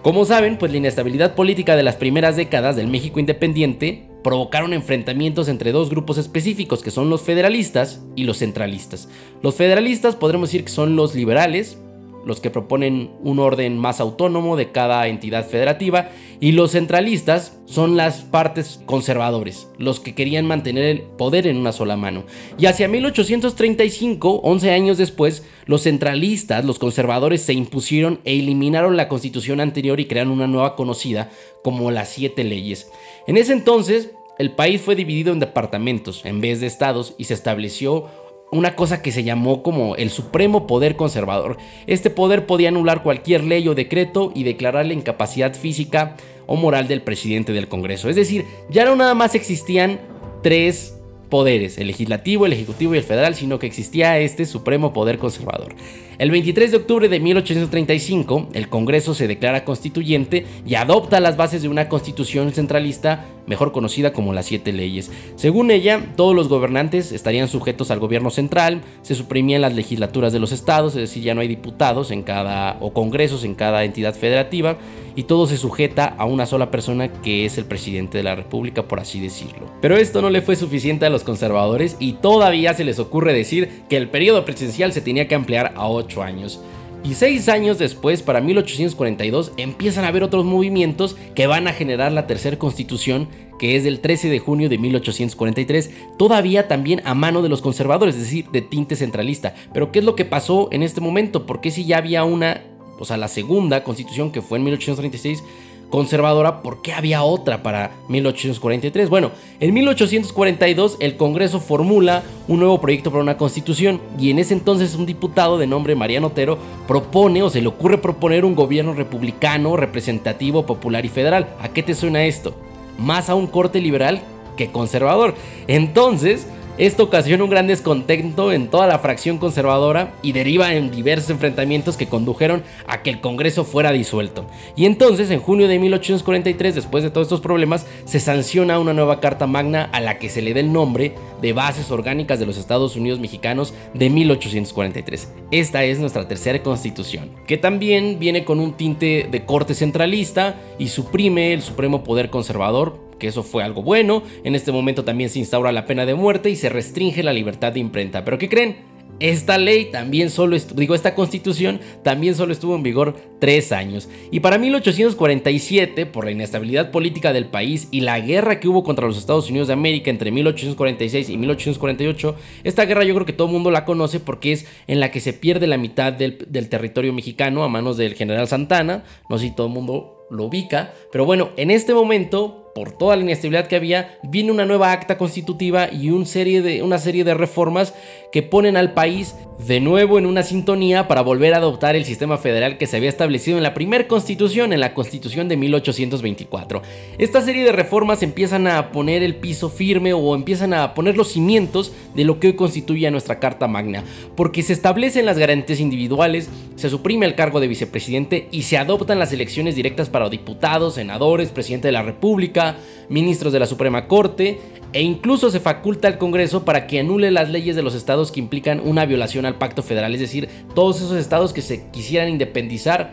Como 0.03 0.25
saben, 0.25 0.59
pues 0.59 0.73
la 0.73 0.79
inestabilidad 0.79 1.35
política 1.35 1.77
de 1.77 1.83
las 1.83 1.97
primeras 1.97 2.37
décadas 2.37 2.77
del 2.77 2.89
México 2.89 3.21
independiente 3.21 4.10
provocaron 4.22 4.72
enfrentamientos 4.72 5.49
entre 5.49 5.72
dos 5.72 5.90
grupos 5.90 6.19
específicos 6.19 6.82
que 6.82 6.90
son 6.90 7.11
los 7.11 7.22
federalistas 7.22 8.02
y 8.17 8.25
los 8.25 8.38
centralistas. 8.38 9.08
Los 9.43 9.55
federalistas 9.55 10.17
podremos 10.17 10.50
decir 10.50 10.64
que 10.64 10.70
son 10.70 10.96
los 10.96 11.14
liberales, 11.14 11.78
los 12.25 12.40
que 12.40 12.50
proponen 12.50 13.11
un 13.22 13.38
orden 13.38 13.78
más 13.78 14.00
autónomo 14.00 14.56
de 14.56 14.72
cada 14.72 15.06
entidad 15.08 15.46
federativa, 15.46 16.11
y 16.40 16.52
los 16.52 16.72
centralistas 16.72 17.58
son 17.67 17.96
las 17.96 18.22
partes 18.22 18.81
conservadores, 18.87 19.69
los 19.78 20.00
que 20.00 20.14
querían 20.14 20.46
mantener 20.46 20.84
el 20.84 21.02
poder 21.02 21.46
en 21.46 21.56
una 21.56 21.72
sola 21.72 21.96
mano. 21.96 22.25
Y 22.58 22.67
hacia 22.67 22.88
1835, 22.88 24.40
11 24.43 24.70
años 24.70 24.99
después, 24.99 25.44
los 25.67 25.82
centralistas, 25.82 26.64
los 26.64 26.78
conservadores, 26.78 27.43
se 27.43 27.52
impusieron 27.52 28.20
e 28.25 28.38
eliminaron 28.38 28.96
la 28.96 29.08
constitución 29.08 29.61
anterior 29.61 30.00
y 30.00 30.06
crearon 30.06 30.32
una 30.32 30.46
nueva 30.46 30.76
conocida 30.76 31.31
como 31.62 31.90
las 31.90 32.08
siete 32.08 32.44
leyes. 32.44 32.90
En 33.26 33.37
ese 33.37 33.52
entonces, 33.52 34.11
el 34.40 34.52
país 34.52 34.81
fue 34.81 34.96
dividido 34.96 35.34
en 35.34 35.38
departamentos 35.38 36.25
en 36.25 36.40
vez 36.40 36.61
de 36.61 36.66
estados 36.66 37.14
y 37.19 37.25
se 37.25 37.34
estableció 37.34 38.06
una 38.52 38.75
cosa 38.75 39.02
que 39.02 39.12
se 39.12 39.23
llamó 39.23 39.62
como 39.62 39.97
el 39.97 40.11
supremo 40.11 40.67
poder 40.67 40.97
conservador. 40.97 41.56
Este 41.87 42.11
poder 42.11 42.47
podía 42.47 42.69
anular 42.69 43.02
cualquier 43.02 43.44
ley 43.44 43.67
o 43.69 43.75
decreto 43.75 44.32
y 44.35 44.43
declarar 44.43 44.87
la 44.87 44.94
incapacidad 44.94 45.55
física 45.55 46.17
o 46.47 46.56
moral 46.56 46.88
del 46.88 47.02
presidente 47.02 47.52
del 47.52 47.69
Congreso. 47.69 48.08
Es 48.08 48.17
decir, 48.17 48.44
ya 48.69 48.85
no 48.85 48.97
nada 48.97 49.14
más 49.14 49.35
existían 49.35 50.00
tres 50.43 50.97
poderes, 51.29 51.79
el 51.79 51.87
legislativo, 51.87 52.44
el 52.44 52.52
ejecutivo 52.52 52.94
y 52.94 52.99
el 52.99 53.05
federal, 53.05 53.37
sino 53.37 53.58
que 53.58 53.67
existía 53.67 54.19
este 54.19 54.44
supremo 54.47 54.93
poder 54.93 55.19
conservador. 55.19 55.75
El 56.20 56.31
23 56.31 56.70
de 56.70 56.76
octubre 56.76 57.08
de 57.08 57.19
1835, 57.19 58.49
el 58.52 58.69
Congreso 58.69 59.14
se 59.14 59.26
declara 59.26 59.64
constituyente 59.64 60.44
y 60.67 60.75
adopta 60.75 61.19
las 61.19 61.38
bases 61.38 61.62
de 61.62 61.69
una 61.69 61.88
constitución 61.88 62.52
centralista, 62.52 63.25
mejor 63.46 63.72
conocida 63.72 64.12
como 64.12 64.34
las 64.34 64.44
siete 64.44 64.70
leyes. 64.75 65.11
Según 65.37 65.70
ella, 65.70 66.12
todos 66.17 66.37
los 66.37 66.49
gobernantes 66.49 67.12
estarían 67.12 67.49
sujetos 67.49 67.90
al 67.90 68.00
gobierno 68.00 68.28
central, 68.28 68.82
se 69.00 69.14
suprimían 69.14 69.62
las 69.62 69.75
legislaturas 69.75 70.34
de 70.34 70.40
los 70.40 70.52
estados, 70.52 70.94
es 70.94 71.00
decir, 71.00 71.22
ya 71.22 71.34
no 71.34 71.40
hay 71.40 71.49
diputados 71.49 72.11
en 72.11 72.23
cada 72.23 72.76
o 72.82 72.93
congresos 72.93 73.43
en 73.44 73.55
cada 73.55 73.84
entidad 73.84 74.14
federativa 74.14 74.76
y 75.16 75.25
todo 75.25 75.46
se 75.46 75.56
sujeta 75.56 76.05
a 76.05 76.26
una 76.26 76.46
sola 76.46 76.70
persona 76.70 77.08
que 77.08 77.44
es 77.44 77.58
el 77.58 77.64
presidente 77.64 78.19
de 78.19 78.25
la 78.25 78.34
República, 78.34 78.87
por 78.87 79.00
así 79.00 79.21
decirlo. 79.21 79.71
Pero 79.80 79.97
esto 79.97 80.21
no 80.23 80.30
le 80.30 80.42
fue 80.42 80.54
suficiente 80.54 81.06
a 81.06 81.11
los 81.11 81.25
conservadores 81.25 81.97
y 81.99 82.12
todavía 82.14 82.75
se 82.75 82.85
les 82.85 82.99
ocurre 82.99 83.33
decir 83.33 83.83
que 83.88 83.97
el 83.97 84.09
periodo 84.09 84.45
presidencial 84.45 84.92
se 84.92 85.00
tenía 85.00 85.26
que 85.26 85.35
ampliar 85.35 85.73
a 85.76 85.88
8 85.88 86.10
años. 86.19 86.61
Y 87.02 87.14
seis 87.14 87.49
años 87.49 87.79
después, 87.79 88.23
para 88.23 88.40
1842, 88.40 89.52
empiezan 89.57 90.05
a 90.05 90.09
haber 90.09 90.23
otros 90.23 90.45
movimientos 90.45 91.17
que 91.35 91.47
van 91.47 91.67
a 91.67 91.73
generar 91.73 92.12
la 92.12 92.26
tercera 92.26 92.59
constitución, 92.59 93.29
que 93.59 93.76
es 93.76 93.85
del 93.85 94.00
13 94.00 94.29
de 94.29 94.38
junio 94.38 94.69
de 94.69 94.76
1843, 94.76 95.90
todavía 96.19 96.69
también 96.69 97.00
a 97.05 97.14
mano 97.14 97.40
de 97.40 97.49
los 97.49 97.62
conservadores, 97.62 98.17
es 98.17 98.23
decir, 98.23 98.50
de 98.50 98.61
tinte 98.61 98.97
centralista. 98.97 99.55
Pero 99.73 99.93
¿qué 99.93 100.00
es 100.00 100.05
lo 100.05 100.14
que 100.14 100.26
pasó 100.26 100.69
en 100.73 100.83
este 100.83 101.00
momento? 101.00 101.47
Porque 101.47 101.71
si 101.71 101.87
ya 101.87 101.99
había 101.99 102.25
una 102.25 102.62
o 103.00 103.07
sea, 103.07 103.17
la 103.17 103.29
segunda 103.29 103.83
constitución 103.83 104.31
que 104.31 104.43
fue 104.43 104.59
en 104.59 104.64
1836 104.64 105.43
conservadora, 105.90 106.62
¿por 106.62 106.80
qué 106.80 106.92
había 106.92 107.23
otra 107.23 107.62
para 107.62 107.90
1843? 108.09 109.11
Bueno, 109.11 109.32
en 109.59 109.75
1842 109.75 110.97
el 111.00 111.16
Congreso 111.16 111.61
formula 111.61 112.23
un 112.49 112.61
nuevo 112.61 112.80
proyecto 112.80 113.11
para 113.11 113.23
una 113.23 113.37
constitución 113.37 114.00
y 114.18 114.30
en 114.30 114.38
ese 114.38 114.54
entonces 114.54 114.94
un 114.94 115.04
diputado 115.04 115.59
de 115.59 115.66
nombre 115.66 115.94
Mariano 115.94 116.28
Otero 116.28 116.59
propone 116.87 117.42
o 117.42 117.50
se 117.50 117.61
le 117.61 117.68
ocurre 117.68 117.99
proponer 117.99 118.44
un 118.44 118.54
gobierno 118.54 118.94
republicano, 118.94 119.76
representativo, 119.76 120.64
popular 120.64 121.04
y 121.04 121.09
federal. 121.09 121.54
¿A 121.61 121.68
qué 121.68 121.82
te 121.82 121.94
suena 121.94 122.25
esto? 122.25 122.54
Más 122.99 123.28
a 123.28 123.35
un 123.35 123.47
corte 123.47 123.80
liberal 123.80 124.23
que 124.56 124.70
conservador. 124.70 125.35
Entonces, 125.66 126.47
esto 126.80 127.02
ocasiona 127.02 127.44
un 127.44 127.50
gran 127.50 127.66
descontento 127.66 128.52
en 128.52 128.68
toda 128.68 128.87
la 128.87 128.99
fracción 129.00 129.37
conservadora 129.37 130.14
y 130.22 130.32
deriva 130.32 130.72
en 130.72 130.90
diversos 130.90 131.28
enfrentamientos 131.28 131.99
que 131.99 132.06
condujeron 132.06 132.62
a 132.87 133.02
que 133.02 133.10
el 133.10 133.20
Congreso 133.20 133.64
fuera 133.64 133.92
disuelto. 133.92 134.46
Y 134.76 134.87
entonces, 134.87 135.30
en 135.30 135.40
junio 135.40 135.68
de 135.68 135.78
1843, 135.78 136.75
después 136.75 137.04
de 137.04 137.10
todos 137.10 137.26
estos 137.26 137.42
problemas, 137.42 137.87
se 138.06 138.18
sanciona 138.18 138.78
una 138.78 138.94
nueva 138.94 139.20
Carta 139.20 139.46
Magna 139.46 139.90
a 139.92 140.00
la 140.00 140.18
que 140.18 140.30
se 140.30 140.40
le 140.40 140.54
da 140.54 140.60
el 140.60 140.72
nombre 140.72 141.16
de 141.42 141.52
Bases 141.52 141.90
Orgánicas 141.90 142.38
de 142.38 142.46
los 142.46 142.56
Estados 142.56 142.96
Unidos 142.96 143.20
Mexicanos 143.20 143.75
de 143.92 144.08
1843. 144.08 145.34
Esta 145.50 145.84
es 145.84 145.99
nuestra 145.99 146.28
tercera 146.28 146.62
constitución, 146.62 147.32
que 147.46 147.58
también 147.58 148.18
viene 148.18 148.46
con 148.46 148.58
un 148.58 148.72
tinte 148.72 149.28
de 149.30 149.44
corte 149.44 149.75
centralista 149.75 150.58
y 150.78 150.88
suprime 150.88 151.52
el 151.52 151.60
supremo 151.60 152.02
poder 152.04 152.30
conservador 152.30 153.10
que 153.21 153.29
eso 153.29 153.45
fue 153.45 153.62
algo 153.62 153.85
bueno. 153.85 154.25
En 154.43 154.57
este 154.57 154.73
momento 154.73 155.05
también 155.05 155.31
se 155.31 155.39
instaura 155.39 155.71
la 155.71 155.87
pena 155.87 156.05
de 156.05 156.15
muerte 156.15 156.50
y 156.50 156.57
se 156.57 156.69
restringe 156.69 157.23
la 157.23 157.33
libertad 157.33 157.71
de 157.73 157.79
imprenta. 157.79 158.25
Pero 158.25 158.39
¿qué 158.39 158.49
creen? 158.49 158.91
esta 159.21 159.59
ley 159.59 159.91
también 159.91 160.31
solo, 160.31 160.57
digo, 160.75 160.95
esta 160.95 161.15
constitución 161.15 161.81
también 162.03 162.35
solo 162.35 162.53
estuvo 162.53 162.75
en 162.75 162.83
vigor 162.83 163.17
tres 163.39 163.71
años. 163.71 164.09
Y 164.31 164.41
para 164.41 164.59
1847, 164.59 166.07
por 166.07 166.25
la 166.25 166.31
inestabilidad 166.31 166.91
política 166.91 167.33
del 167.33 167.47
país 167.47 167.89
y 167.91 168.00
la 168.00 168.19
guerra 168.19 168.59
que 168.59 168.69
hubo 168.69 168.83
contra 168.83 169.07
los 169.07 169.19
Estados 169.19 169.50
Unidos 169.50 169.69
de 169.69 169.75
América 169.75 170.11
entre 170.11 170.31
1846 170.31 171.29
y 171.29 171.37
1848, 171.37 172.35
esta 172.65 172.87
guerra 172.87 173.05
yo 173.05 173.15
creo 173.15 173.27
que 173.27 173.35
todo 173.35 173.49
el 173.49 173.53
mundo 173.53 173.71
la 173.71 173.85
conoce 173.85 174.21
porque 174.21 174.53
es 174.53 174.67
en 174.87 175.00
la 175.00 175.11
que 175.11 175.21
se 175.21 175.35
pierde 175.35 175.67
la 175.67 175.77
mitad 175.77 176.12
del, 176.12 176.39
del 176.49 176.69
territorio 176.69 177.12
mexicano 177.12 177.62
a 177.62 177.69
manos 177.69 177.99
del 177.99 178.15
general 178.15 178.49
Santana. 178.49 179.05
No 179.29 179.39
sé 179.39 179.49
si 179.49 179.55
todo 179.55 179.67
el 179.67 179.75
mundo 179.75 180.20
lo 180.30 180.44
ubica, 180.44 180.94
pero 181.12 181.25
bueno, 181.25 181.50
en 181.56 181.70
este 181.70 181.94
momento 181.94 182.60
por 182.75 182.92
toda 182.92 183.16
la 183.16 183.22
inestabilidad 183.22 183.66
que 183.66 183.76
había, 183.76 184.18
viene 184.22 184.52
una 184.52 184.64
nueva 184.64 184.92
acta 184.92 185.18
constitutiva 185.18 185.92
y 185.92 186.10
una 186.10 186.26
serie 186.26 186.62
de 186.62 187.34
reformas 187.34 187.94
que 188.32 188.42
ponen 188.42 188.76
al 188.76 188.94
país 188.94 189.34
de 189.66 189.80
nuevo 189.80 190.18
en 190.18 190.25
una 190.25 190.42
sintonía 190.42 191.06
para 191.08 191.20
volver 191.20 191.52
a 191.52 191.58
adoptar 191.58 191.96
el 191.96 192.04
sistema 192.04 192.38
federal 192.38 192.78
que 192.78 192.87
se 192.87 192.96
había 192.96 193.08
establecido 193.08 193.56
en 193.58 193.62
la 193.62 193.75
primera 193.75 194.06
constitución, 194.08 194.72
en 194.72 194.80
la 194.80 194.94
constitución 194.94 195.49
de 195.49 195.56
1824. 195.56 196.80
Esta 197.18 197.42
serie 197.42 197.64
de 197.64 197.72
reformas 197.72 198.22
empiezan 198.22 198.66
a 198.66 198.92
poner 198.92 199.22
el 199.22 199.37
piso 199.37 199.68
firme 199.68 200.14
o 200.14 200.34
empiezan 200.34 200.72
a 200.72 200.94
poner 200.94 201.16
los 201.16 201.32
cimientos 201.32 201.92
de 202.14 202.25
lo 202.25 202.40
que 202.40 202.49
hoy 202.49 202.52
constituye 202.54 203.10
nuestra 203.10 203.38
Carta 203.38 203.68
Magna, 203.68 204.04
porque 204.37 204.62
se 204.62 204.72
establecen 204.72 205.26
las 205.26 205.38
garantías 205.38 205.80
individuales, 205.80 206.49
se 206.76 206.88
suprime 206.88 207.26
el 207.26 207.34
cargo 207.34 207.60
de 207.60 207.68
vicepresidente 207.68 208.49
y 208.50 208.62
se 208.62 208.78
adoptan 208.78 209.18
las 209.18 209.32
elecciones 209.32 209.75
directas 209.75 210.08
para 210.21 210.29
diputados, 210.29 210.97
senadores, 210.97 211.50
presidente 211.50 211.89
de 211.89 211.93
la 211.93 212.03
República, 212.03 212.77
ministros 213.09 213.55
de 213.55 213.59
la 213.59 213.65
Suprema 213.65 214.07
Corte, 214.07 214.61
e 214.93 215.00
incluso 215.00 215.50
se 215.50 215.61
faculta 215.61 216.09
al 216.09 216.19
Congreso 216.19 216.65
para 216.65 216.87
que 216.87 217.00
anule 217.00 217.31
las 217.31 217.49
leyes 217.49 217.75
de 217.75 217.83
los 217.83 217.95
estados 217.95 218.31
que 218.31 218.41
implican 218.41 218.81
una 218.85 219.07
violación 219.07 219.47
al 219.47 219.57
pacto 219.57 219.83
federal, 219.83 220.12
es 220.12 220.21
decir, 220.21 220.49
todos 220.75 220.97
esos 220.97 221.17
estados 221.17 221.55
que 221.55 221.62
se 221.62 221.89
quisieran 221.91 222.29
independizar 222.29 223.12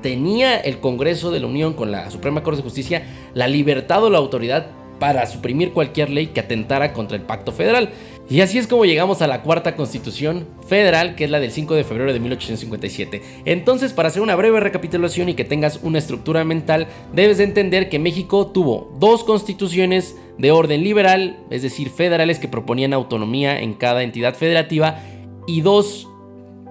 tenía 0.00 0.56
el 0.56 0.78
Congreso 0.78 1.30
de 1.30 1.40
la 1.40 1.48
Unión 1.48 1.74
con 1.74 1.92
la 1.92 2.10
Suprema 2.10 2.42
Corte 2.42 2.58
de 2.58 2.62
Justicia 2.62 3.02
la 3.34 3.46
libertad 3.46 4.02
o 4.04 4.10
la 4.10 4.18
autoridad 4.18 4.70
para 4.98 5.26
suprimir 5.26 5.72
cualquier 5.72 6.10
ley 6.10 6.28
que 6.28 6.40
atentara 6.40 6.92
contra 6.92 7.16
el 7.16 7.22
pacto 7.22 7.52
federal. 7.52 7.90
Y 8.30 8.42
así 8.42 8.58
es 8.58 8.66
como 8.66 8.84
llegamos 8.84 9.22
a 9.22 9.26
la 9.26 9.42
cuarta 9.42 9.74
constitución 9.74 10.46
federal, 10.66 11.14
que 11.14 11.24
es 11.24 11.30
la 11.30 11.40
del 11.40 11.50
5 11.50 11.74
de 11.74 11.84
febrero 11.84 12.12
de 12.12 12.20
1857. 12.20 13.22
Entonces, 13.46 13.94
para 13.94 14.08
hacer 14.08 14.20
una 14.20 14.36
breve 14.36 14.60
recapitulación 14.60 15.30
y 15.30 15.34
que 15.34 15.44
tengas 15.44 15.80
una 15.82 15.98
estructura 15.98 16.44
mental, 16.44 16.88
debes 17.14 17.38
de 17.38 17.44
entender 17.44 17.88
que 17.88 17.98
México 17.98 18.48
tuvo 18.48 18.94
dos 18.98 19.24
constituciones 19.24 20.14
de 20.36 20.50
orden 20.50 20.84
liberal, 20.84 21.38
es 21.48 21.62
decir, 21.62 21.88
federales 21.88 22.38
que 22.38 22.48
proponían 22.48 22.92
autonomía 22.92 23.60
en 23.60 23.72
cada 23.72 24.02
entidad 24.02 24.34
federativa, 24.34 25.00
y 25.46 25.62
dos 25.62 26.06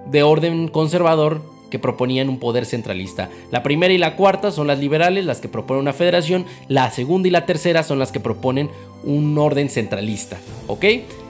de 0.06 0.22
orden 0.22 0.68
conservador 0.68 1.42
que 1.70 1.78
proponían 1.78 2.28
un 2.28 2.38
poder 2.38 2.66
centralista. 2.66 3.30
La 3.50 3.62
primera 3.62 3.92
y 3.92 3.98
la 3.98 4.16
cuarta 4.16 4.50
son 4.50 4.66
las 4.66 4.78
liberales, 4.78 5.24
las 5.24 5.40
que 5.40 5.48
proponen 5.48 5.82
una 5.82 5.92
federación, 5.92 6.46
la 6.68 6.90
segunda 6.90 7.28
y 7.28 7.30
la 7.30 7.46
tercera 7.46 7.82
son 7.82 7.98
las 7.98 8.12
que 8.12 8.20
proponen 8.20 8.70
un 9.04 9.36
orden 9.38 9.68
centralista, 9.68 10.38
¿ok? 10.66 10.84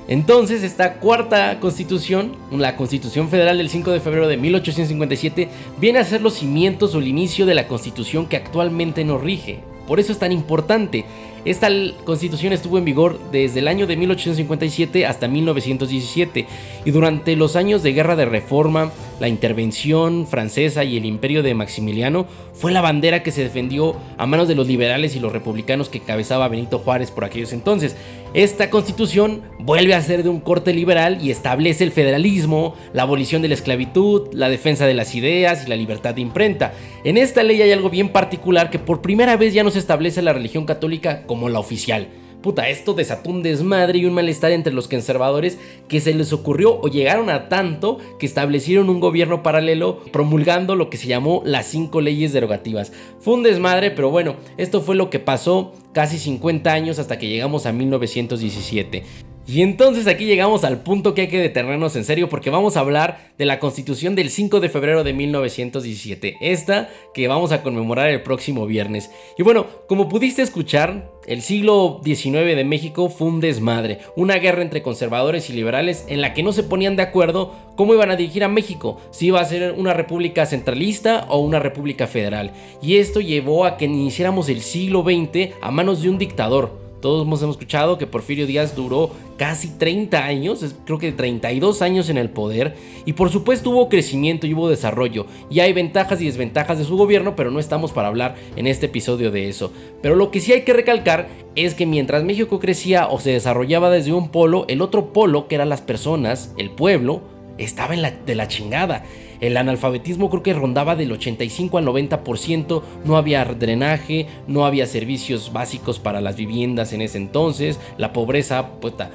Entonces, 0.09 0.62
esta 0.62 0.95
cuarta 0.95 1.61
constitución, 1.61 2.35
la 2.50 2.76
constitución 2.76 3.28
federal 3.28 3.59
del 3.59 3.68
5 3.68 3.90
de 3.90 4.00
febrero 4.00 4.26
de 4.26 4.38
1857, 4.38 5.49
viene 5.78 5.99
a 5.99 6.04
ser 6.04 6.23
los 6.23 6.35
cimientos 6.35 6.95
o 6.95 6.99
el 6.99 7.09
inicio 7.09 7.45
de 7.45 7.54
la 7.54 7.68
constitución 7.68 8.26
que 8.26 8.38
actualmente 8.38 9.04
nos 9.04 9.21
rige. 9.21 9.61
Por 9.87 10.00
eso 10.00 10.12
es 10.12 10.18
tan 10.18 10.33
importante. 10.33 11.04
Esta 11.45 11.68
constitución 12.04 12.52
estuvo 12.52 12.78
en 12.78 12.85
vigor 12.85 13.18
desde 13.33 13.61
el 13.61 13.68
año 13.68 13.87
de 13.87 13.97
1857 13.97 15.07
hasta 15.07 15.28
1917 15.28 16.47
y 16.85 16.90
durante 16.90 17.37
los 17.37 17.57
años 17.57 17.83
de 17.83 17.92
guerra 17.92 18.16
de 18.16 18.26
reforma, 18.26 18.90
la 19.20 19.28
intervención 19.28 20.26
francesa 20.26 20.84
y 20.84 20.96
el 20.96 21.04
imperio 21.04 21.42
de 21.42 21.54
Maximiliano 21.54 22.26
fue 22.52 22.72
la 22.72 22.80
bandera 22.80 23.22
que 23.22 23.30
se 23.30 23.42
defendió 23.42 23.96
a 24.16 24.26
manos 24.26 24.48
de 24.48 24.54
los 24.54 24.66
liberales 24.66 25.16
y 25.16 25.20
los 25.20 25.32
republicanos 25.32 25.88
que 25.88 25.98
encabezaba 25.98 26.48
Benito 26.48 26.78
Juárez 26.78 27.10
por 27.10 27.25
aquellos 27.25 27.52
entonces. 27.52 27.96
Esta 28.34 28.70
constitución 28.70 29.42
vuelve 29.58 29.94
a 29.94 30.02
ser 30.02 30.22
de 30.22 30.28
un 30.28 30.40
corte 30.40 30.72
liberal 30.72 31.18
y 31.22 31.30
establece 31.30 31.84
el 31.84 31.92
federalismo, 31.92 32.75
la 32.92 33.02
abolición 33.02 33.42
de 33.42 33.48
la 33.48 33.54
esclavitud, 33.54 34.28
la 34.32 34.48
defensa 34.48 34.87
de 34.87 34.94
las 34.94 35.14
ideas 35.14 35.66
y 35.66 35.70
la 35.70 35.76
libertad 35.76 36.14
de 36.14 36.20
imprenta. 36.20 36.72
En 37.04 37.16
esta 37.16 37.42
ley 37.42 37.62
hay 37.62 37.72
algo 37.72 37.90
bien 37.90 38.10
particular 38.10 38.70
que 38.70 38.78
por 38.78 39.02
primera 39.02 39.37
vez 39.37 39.54
ya 39.54 39.64
no 39.64 39.70
se 39.70 39.78
establece 39.78 40.22
la 40.22 40.32
religión 40.32 40.66
católica 40.66 41.22
como 41.26 41.48
la 41.48 41.58
oficial. 41.58 42.08
Puta, 42.42 42.68
esto 42.68 42.95
desató 42.95 43.30
un 43.30 43.42
desmadre 43.42 43.99
y 43.99 44.07
un 44.07 44.14
malestar 44.14 44.52
entre 44.52 44.73
los 44.73 44.87
conservadores 44.87 45.59
que 45.88 46.00
se 46.00 46.14
les 46.14 46.33
ocurrió 46.33 46.80
o 46.80 46.87
llegaron 46.87 47.30
a 47.30 47.49
tanto 47.49 47.99
que 48.21 48.26
establecieron 48.26 48.88
un 48.90 49.00
gobierno 49.00 49.42
paralelo 49.42 50.00
promulgando 50.12 50.76
lo 50.76 50.88
que 50.88 50.99
se 50.99 51.09
llamó 51.09 51.42
las 51.45 51.66
cinco 51.66 52.00
leyes 52.00 52.33
derogativas. 52.33 52.92
Fue 53.18 53.35
un 53.35 53.42
desmadre, 53.42 53.90
pero 53.90 54.11
bueno, 54.11 54.37
esto 54.57 54.80
fue 54.80 54.95
lo 54.95 55.11
que 55.11 55.18
pasó 55.18 55.73
casi 55.92 56.16
50 56.18 56.73
años 56.73 57.00
hasta 57.00 57.18
que 57.18 57.28
llegamos 57.28 57.66
a 57.66 57.73
1917. 57.73 59.02
Y 59.49 59.62
entonces 59.62 60.07
aquí 60.07 60.26
llegamos 60.26 60.62
al 60.62 60.83
punto 60.83 61.14
que 61.14 61.23
hay 61.23 61.28
que 61.28 61.40
detenernos 61.40 61.97
en 61.97 62.05
serio 62.05 62.28
porque 62.28 62.50
vamos 62.50 62.76
a 62.76 62.81
hablar 62.81 63.33
de 63.38 63.47
la 63.47 63.59
constitución 63.59 64.14
del 64.14 64.28
5 64.28 64.61
de 64.61 64.69
febrero 64.69 65.05
de 65.05 65.14
1917, 65.14 66.37
esta 66.43 66.90
que 67.14 67.28
vamos 67.28 67.50
a 67.50 67.62
conmemorar 67.62 68.11
el 68.11 68.23
próximo 68.23 68.67
viernes. 68.67 69.11
Y 69.38 69.43
bueno, 69.43 69.64
como 69.88 70.11
pudiste 70.11 70.43
escuchar, 70.43 71.11
el 71.26 71.40
siglo 71.40 72.02
XIX 72.05 72.57
de 72.57 72.64
México 72.64 73.09
fue 73.09 73.28
un 73.28 73.40
desmadre, 73.40 74.00
una 74.17 74.35
guerra 74.35 74.61
entre 74.61 74.83
conservadores 74.83 75.49
y 75.49 75.55
liberales 75.55 76.05
en 76.09 76.21
la 76.21 76.35
que 76.35 76.43
no 76.43 76.52
se 76.52 76.62
ponían 76.62 76.97
de 76.97 77.05
acuerdo 77.05 77.55
cómo 77.75 77.95
iban 77.95 78.11
a 78.11 78.17
dirigir 78.17 78.45
a 78.45 78.49
México, 78.49 79.00
si 79.12 79.28
iba 79.28 79.40
a 79.40 79.47
ser 79.47 79.73
una 79.78 79.95
república 79.95 80.45
centralista 80.45 81.25
o 81.31 81.38
una 81.38 81.59
república 81.59 82.07
federal. 82.07 82.52
Y 82.83 82.99
esto 82.99 83.21
llevó 83.21 83.64
a 83.64 83.78
que 83.78 83.87
iniciáramos 83.87 84.50
el 84.50 84.61
siglo 84.61 85.02
XX 85.05 85.55
a 85.62 85.71
manos 85.71 86.02
de 86.02 86.11
un 86.11 86.19
dictador 86.19 86.88
todos 87.00 87.26
hemos 87.26 87.43
escuchado 87.43 87.99
que 87.99 88.07
Porfirio 88.07 88.47
Díaz 88.47 88.75
duró 88.75 89.11
casi 89.37 89.69
30 89.69 90.25
años, 90.25 90.75
creo 90.85 90.99
que 90.99 91.12
32 91.12 91.81
años 91.83 92.09
en 92.09 92.19
el 92.19 92.31
poder, 92.31 92.75
y 93.07 93.12
por 93.12 93.31
supuesto 93.31 93.71
hubo 93.71 93.88
crecimiento 93.88 94.47
y 94.47 94.55
hubo 94.55 94.69
desarrollo, 94.69 95.26
y 95.49 95.61
hay 95.61 95.73
ventajas 95.73 96.21
y 96.21 96.26
desventajas 96.26 96.78
de 96.78 96.85
su 96.85 96.97
gobierno, 96.97 97.37
pero 97.37 97.50
no 97.50 97.61
estamos 97.61 97.93
para 97.93 98.09
hablar 98.09 98.35
en 98.57 98.67
este 98.67 98.87
episodio 98.87 99.31
de 99.31 99.49
eso. 99.49 99.73
Pero 100.02 100.17
lo 100.17 100.31
que 100.31 100.40
sí 100.40 100.52
hay 100.52 100.62
que 100.62 100.73
recalcar 100.73 101.28
es 101.55 101.75
que 101.75 101.87
mientras 101.87 102.25
México 102.25 102.59
crecía 102.59 103.09
o 103.09 103.21
se 103.21 103.31
desarrollaba 103.31 103.90
desde 103.90 104.12
un 104.12 104.31
polo, 104.31 104.64
el 104.69 104.83
otro 104.83 105.12
polo, 105.12 105.47
que 105.47 105.55
eran 105.55 105.69
las 105.69 105.83
personas, 105.83 106.52
el 106.59 106.71
pueblo, 106.71 107.23
estaba 107.59 107.95
en 107.95 108.02
la, 108.02 108.11
de 108.11 108.35
la 108.35 108.49
chingada. 108.49 109.05
El 109.40 109.57
analfabetismo 109.57 110.30
creo 110.30 110.42
que 110.42 110.52
rondaba 110.52 110.97
del 110.97 111.12
85 111.12 111.78
al 111.78 111.87
90%, 111.87 112.83
no 113.04 113.16
había 113.16 113.45
drenaje, 113.45 114.26
no 114.47 114.64
había 114.64 114.87
servicios 114.87 115.52
básicos 115.52 115.99
para 115.99 116.21
las 116.21 116.37
viviendas 116.37 116.92
en 116.92 117.02
ese 117.02 117.18
entonces, 117.18 117.80
la 117.97 118.12
pobreza 118.12 118.71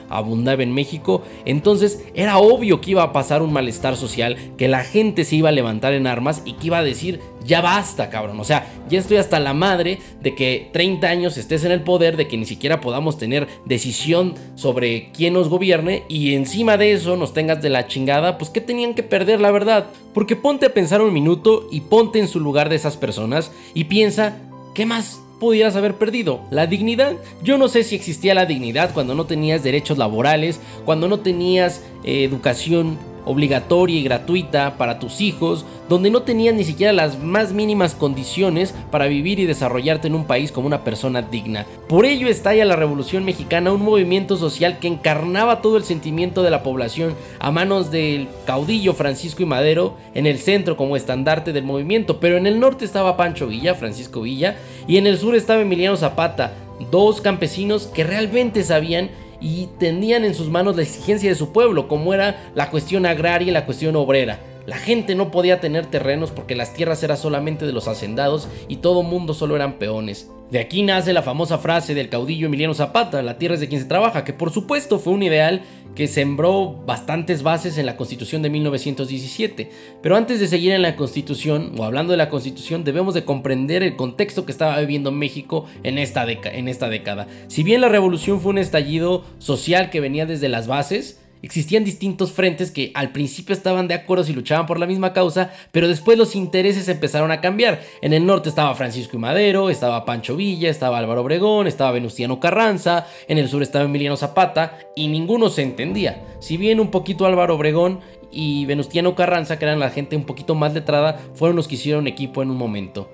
abundaba 0.10 0.64
en 0.64 0.74
México, 0.74 1.24
entonces 1.46 2.04
era 2.14 2.38
obvio 2.38 2.82
que 2.82 2.92
iba 2.92 3.04
a 3.04 3.14
pasar 3.14 3.42
un 3.42 3.54
malestar 3.54 3.96
social, 3.96 4.38
que 4.58 4.68
la 4.68 4.84
gente 4.84 5.26
se 5.26 5.36
iba 5.36 5.50
a 5.50 5.54
levantar 5.54 5.94
en 5.94 6.08
armas 6.08 6.42
y 6.46 6.54
que 6.54 6.68
iba 6.68 6.78
a 6.78 6.84
decir, 6.84 7.20
ya 7.46 7.62
basta, 7.62 8.10
cabrón. 8.10 8.40
O 8.40 8.44
sea, 8.44 8.72
ya 8.90 9.00
estoy 9.00 9.18
hasta 9.18 9.40
la 9.40 9.54
madre 9.54 10.00
de 10.22 10.36
que 10.36 10.70
30 10.72 11.08
años 11.08 11.38
estés 11.38 11.64
en 11.66 11.72
el 11.72 11.82
poder, 11.82 12.18
de 12.18 12.28
que 12.28 12.38
ni 12.38 12.46
siquiera 12.46 12.82
podamos 12.82 13.18
tener 13.18 13.48
decisión 13.66 14.36
sobre 14.56 15.12
quién 15.12 15.34
nos 15.34 15.50
gobierne 15.50 16.04
y 16.08 16.34
encima 16.34 16.78
de 16.78 16.94
eso 16.94 17.18
nos 17.18 17.34
tengas 17.34 17.62
de 17.62 17.70
la 17.70 17.88
chingada, 17.88 18.38
pues 18.38 18.50
¿qué 18.50 18.62
tenían 18.62 18.94
que 18.94 19.04
perder, 19.04 19.42
la 19.42 19.52
verdad? 19.52 19.88
Porque 20.14 20.36
ponte 20.36 20.68
a 20.68 20.74
pensar 20.74 21.02
un 21.02 21.14
minuto 21.14 21.68
y 21.72 21.82
ponte 21.82 22.20
en 22.20 22.28
su 22.28 22.40
lugar 22.40 22.70
de 22.70 22.76
esas 22.76 22.98
personas 22.98 23.52
y 23.74 23.86
piensa, 23.86 24.38
¿qué 24.74 24.86
más 24.86 25.20
pudieras 25.40 25.76
haber 25.76 25.96
perdido? 25.96 26.42
¿La 26.52 26.68
dignidad? 26.68 27.16
Yo 27.44 27.58
no 27.58 27.68
sé 27.68 27.84
si 27.84 27.96
existía 27.96 28.34
la 28.34 28.46
dignidad 28.46 28.94
cuando 28.94 29.16
no 29.16 29.26
tenías 29.26 29.64
derechos 29.64 29.98
laborales, 29.98 30.60
cuando 30.86 31.08
no 31.08 31.20
tenías 31.20 31.82
eh, 32.04 32.24
educación 32.24 32.98
obligatoria 33.26 34.00
y 34.00 34.04
gratuita 34.04 34.78
para 34.78 35.00
tus 35.00 35.22
hijos, 35.22 35.66
donde 35.90 36.10
no 36.10 36.24
tenías 36.24 36.56
ni 36.56 36.64
siquiera 36.64 36.94
las 36.94 37.20
más 37.20 37.54
mínimas 37.54 37.96
condiciones 37.96 38.74
para 38.92 39.08
vivir 39.08 39.40
y 39.40 39.46
desarrollarte 39.46 40.08
en 40.08 40.16
un 40.16 40.26
país 40.26 40.52
como 40.52 40.68
una 40.68 40.84
persona 40.84 41.22
digna. 41.22 41.66
Por 41.88 42.06
ello 42.06 42.28
estalla 42.28 42.66
la 42.66 42.76
Revolución 42.76 43.26
Mexicana, 43.26 43.72
un 43.72 43.84
movimiento 43.84 44.38
social 44.38 44.80
que 44.80 44.88
encarnaba 44.88 45.62
todo 45.62 45.78
el 45.78 45.84
sentimiento 45.84 46.44
de 46.44 46.52
la 46.52 46.64
población 46.64 47.16
a 47.40 47.52
manos 47.52 47.92
del 47.92 48.28
caudillo 48.46 48.94
Francisco 48.94 49.44
y 49.44 49.46
Madero 49.46 49.96
en 50.14 50.26
el 50.26 50.40
centro 50.40 50.78
como 50.78 50.96
estandarte 50.96 51.54
del 51.54 51.64
movimiento, 51.64 52.20
pero 52.20 52.38
en 52.38 52.48
el 52.48 52.60
norte 52.60 52.86
estaba 52.86 53.18
Pancho 53.18 53.48
Villa, 53.48 53.76
Francisco 53.76 54.22
Villa, 54.22 54.58
y 54.88 54.98
en 54.98 55.08
el 55.08 55.18
sur 55.18 55.36
estaba 55.36 55.62
Emiliano 55.62 55.98
Zapata, 55.98 56.54
dos 56.92 57.22
campesinos 57.22 57.88
que 57.88 58.04
realmente 58.04 58.64
sabían 58.64 59.10
y 59.44 59.68
tenían 59.78 60.24
en 60.24 60.34
sus 60.34 60.50
manos 60.50 60.78
la 60.78 60.84
exigencia 60.84 61.30
de 61.30 61.36
su 61.36 61.52
pueblo, 61.52 61.90
como 61.90 62.14
era 62.14 62.52
la 62.56 62.72
cuestión 62.72 63.06
agraria 63.06 63.50
y 63.50 63.52
la 63.52 63.66
cuestión 63.66 63.96
obrera. 63.98 64.40
La 64.66 64.78
gente 64.78 65.16
no 65.16 65.30
podía 65.30 65.60
tener 65.60 65.88
terrenos 65.88 66.32
porque 66.32 66.56
las 66.56 66.74
tierras 66.74 67.04
eran 67.04 67.18
solamente 67.18 67.66
de 67.66 67.74
los 67.74 67.88
hacendados 67.88 68.48
y 68.68 68.78
todo 68.78 69.04
mundo 69.04 69.34
solo 69.34 69.56
eran 69.56 69.74
peones. 69.74 70.30
De 70.52 70.60
aquí 70.60 70.84
nace 70.84 71.14
la 71.14 71.24
famosa 71.24 71.58
frase 71.58 71.96
del 71.96 72.10
caudillo 72.10 72.46
Emiliano 72.46 72.74
Zapata, 72.74 73.22
la 73.24 73.38
tierra 73.38 73.56
es 73.56 73.60
de 73.60 73.68
quien 73.68 73.82
se 73.82 73.88
trabaja, 73.88 74.24
que 74.24 74.34
por 74.34 74.52
supuesto 74.52 75.00
fue 75.00 75.14
un 75.14 75.24
ideal 75.24 75.64
que 75.96 76.08
sembró 76.08 76.82
bastantes 76.86 77.44
bases 77.44 77.78
en 77.78 77.86
la 77.86 77.98
Constitución 77.98 78.42
de 78.42 78.50
1917. 78.50 79.70
Pero 80.02 80.16
antes 80.16 80.40
de 80.40 80.48
seguir 80.48 80.72
en 80.72 80.82
la 80.82 80.96
Constitución, 80.96 81.74
o 81.78 81.84
hablando 81.84 82.12
de 82.12 82.18
la 82.18 82.30
Constitución, 82.30 82.84
debemos 82.84 83.14
de 83.14 83.26
comprender 83.26 83.84
el 83.84 83.96
contexto 83.96 84.46
que 84.46 84.52
estaba 84.52 84.80
viviendo 84.80 85.12
México 85.12 85.66
en 85.84 85.98
esta, 85.98 86.26
en 86.30 86.68
esta 86.68 86.90
década. 86.90 87.28
Si 87.48 87.64
bien 87.64 87.82
la 87.82 87.90
revolución 87.90 88.40
fue 88.40 88.52
un 88.52 88.58
estallido 88.58 89.24
social 89.40 89.90
que 89.90 90.02
venía 90.02 90.26
desde 90.26 90.50
las 90.50 90.68
bases, 90.68 91.23
Existían 91.44 91.84
distintos 91.84 92.32
frentes 92.32 92.72
que 92.72 92.92
al 92.96 93.12
principio 93.12 93.54
estaban 93.54 93.90
de 93.90 93.96
acuerdo 93.96 94.24
y 94.30 94.34
luchaban 94.34 94.66
por 94.66 94.80
la 94.80 94.88
misma 94.88 95.12
causa, 95.12 95.52
pero 95.74 95.90
después 95.90 96.18
los 96.18 96.38
intereses 96.38 96.88
empezaron 96.88 97.32
a 97.32 97.42
cambiar. 97.42 97.82
En 98.02 98.14
el 98.14 98.26
norte 98.26 98.48
estaba 98.48 98.74
Francisco 98.76 99.18
y 99.18 99.20
Madero, 99.20 99.70
estaba 99.70 100.06
Pancho 100.06 100.38
Villa, 100.38 100.70
estaba 100.70 101.00
Álvaro 101.00 101.20
Obregón, 101.20 101.68
estaba 101.68 101.92
Venustiano 101.92 102.40
Carranza, 102.40 103.08
en 103.28 103.38
el 103.38 103.50
sur 103.50 103.62
estaba 103.62 103.84
Emiliano 103.84 104.16
Zapata 104.16 104.80
y 104.96 105.10
ninguno 105.10 105.50
se 105.50 105.64
entendía. 105.64 106.24
Si 106.40 106.56
bien 106.56 106.80
un 106.80 106.90
poquito 106.92 107.26
Álvaro 107.26 107.56
Obregón 107.56 108.00
y 108.32 108.66
Venustiano 108.66 109.14
Carranza, 109.14 109.60
que 109.60 109.66
eran 109.66 109.82
la 109.82 109.90
gente 109.90 110.16
un 110.16 110.24
poquito 110.24 110.56
más 110.56 110.74
letrada, 110.74 111.20
fueron 111.34 111.58
los 111.58 111.68
que 111.68 111.76
hicieron 111.76 112.08
equipo 112.08 112.42
en 112.42 112.52
un 112.52 112.58
momento. 112.58 113.12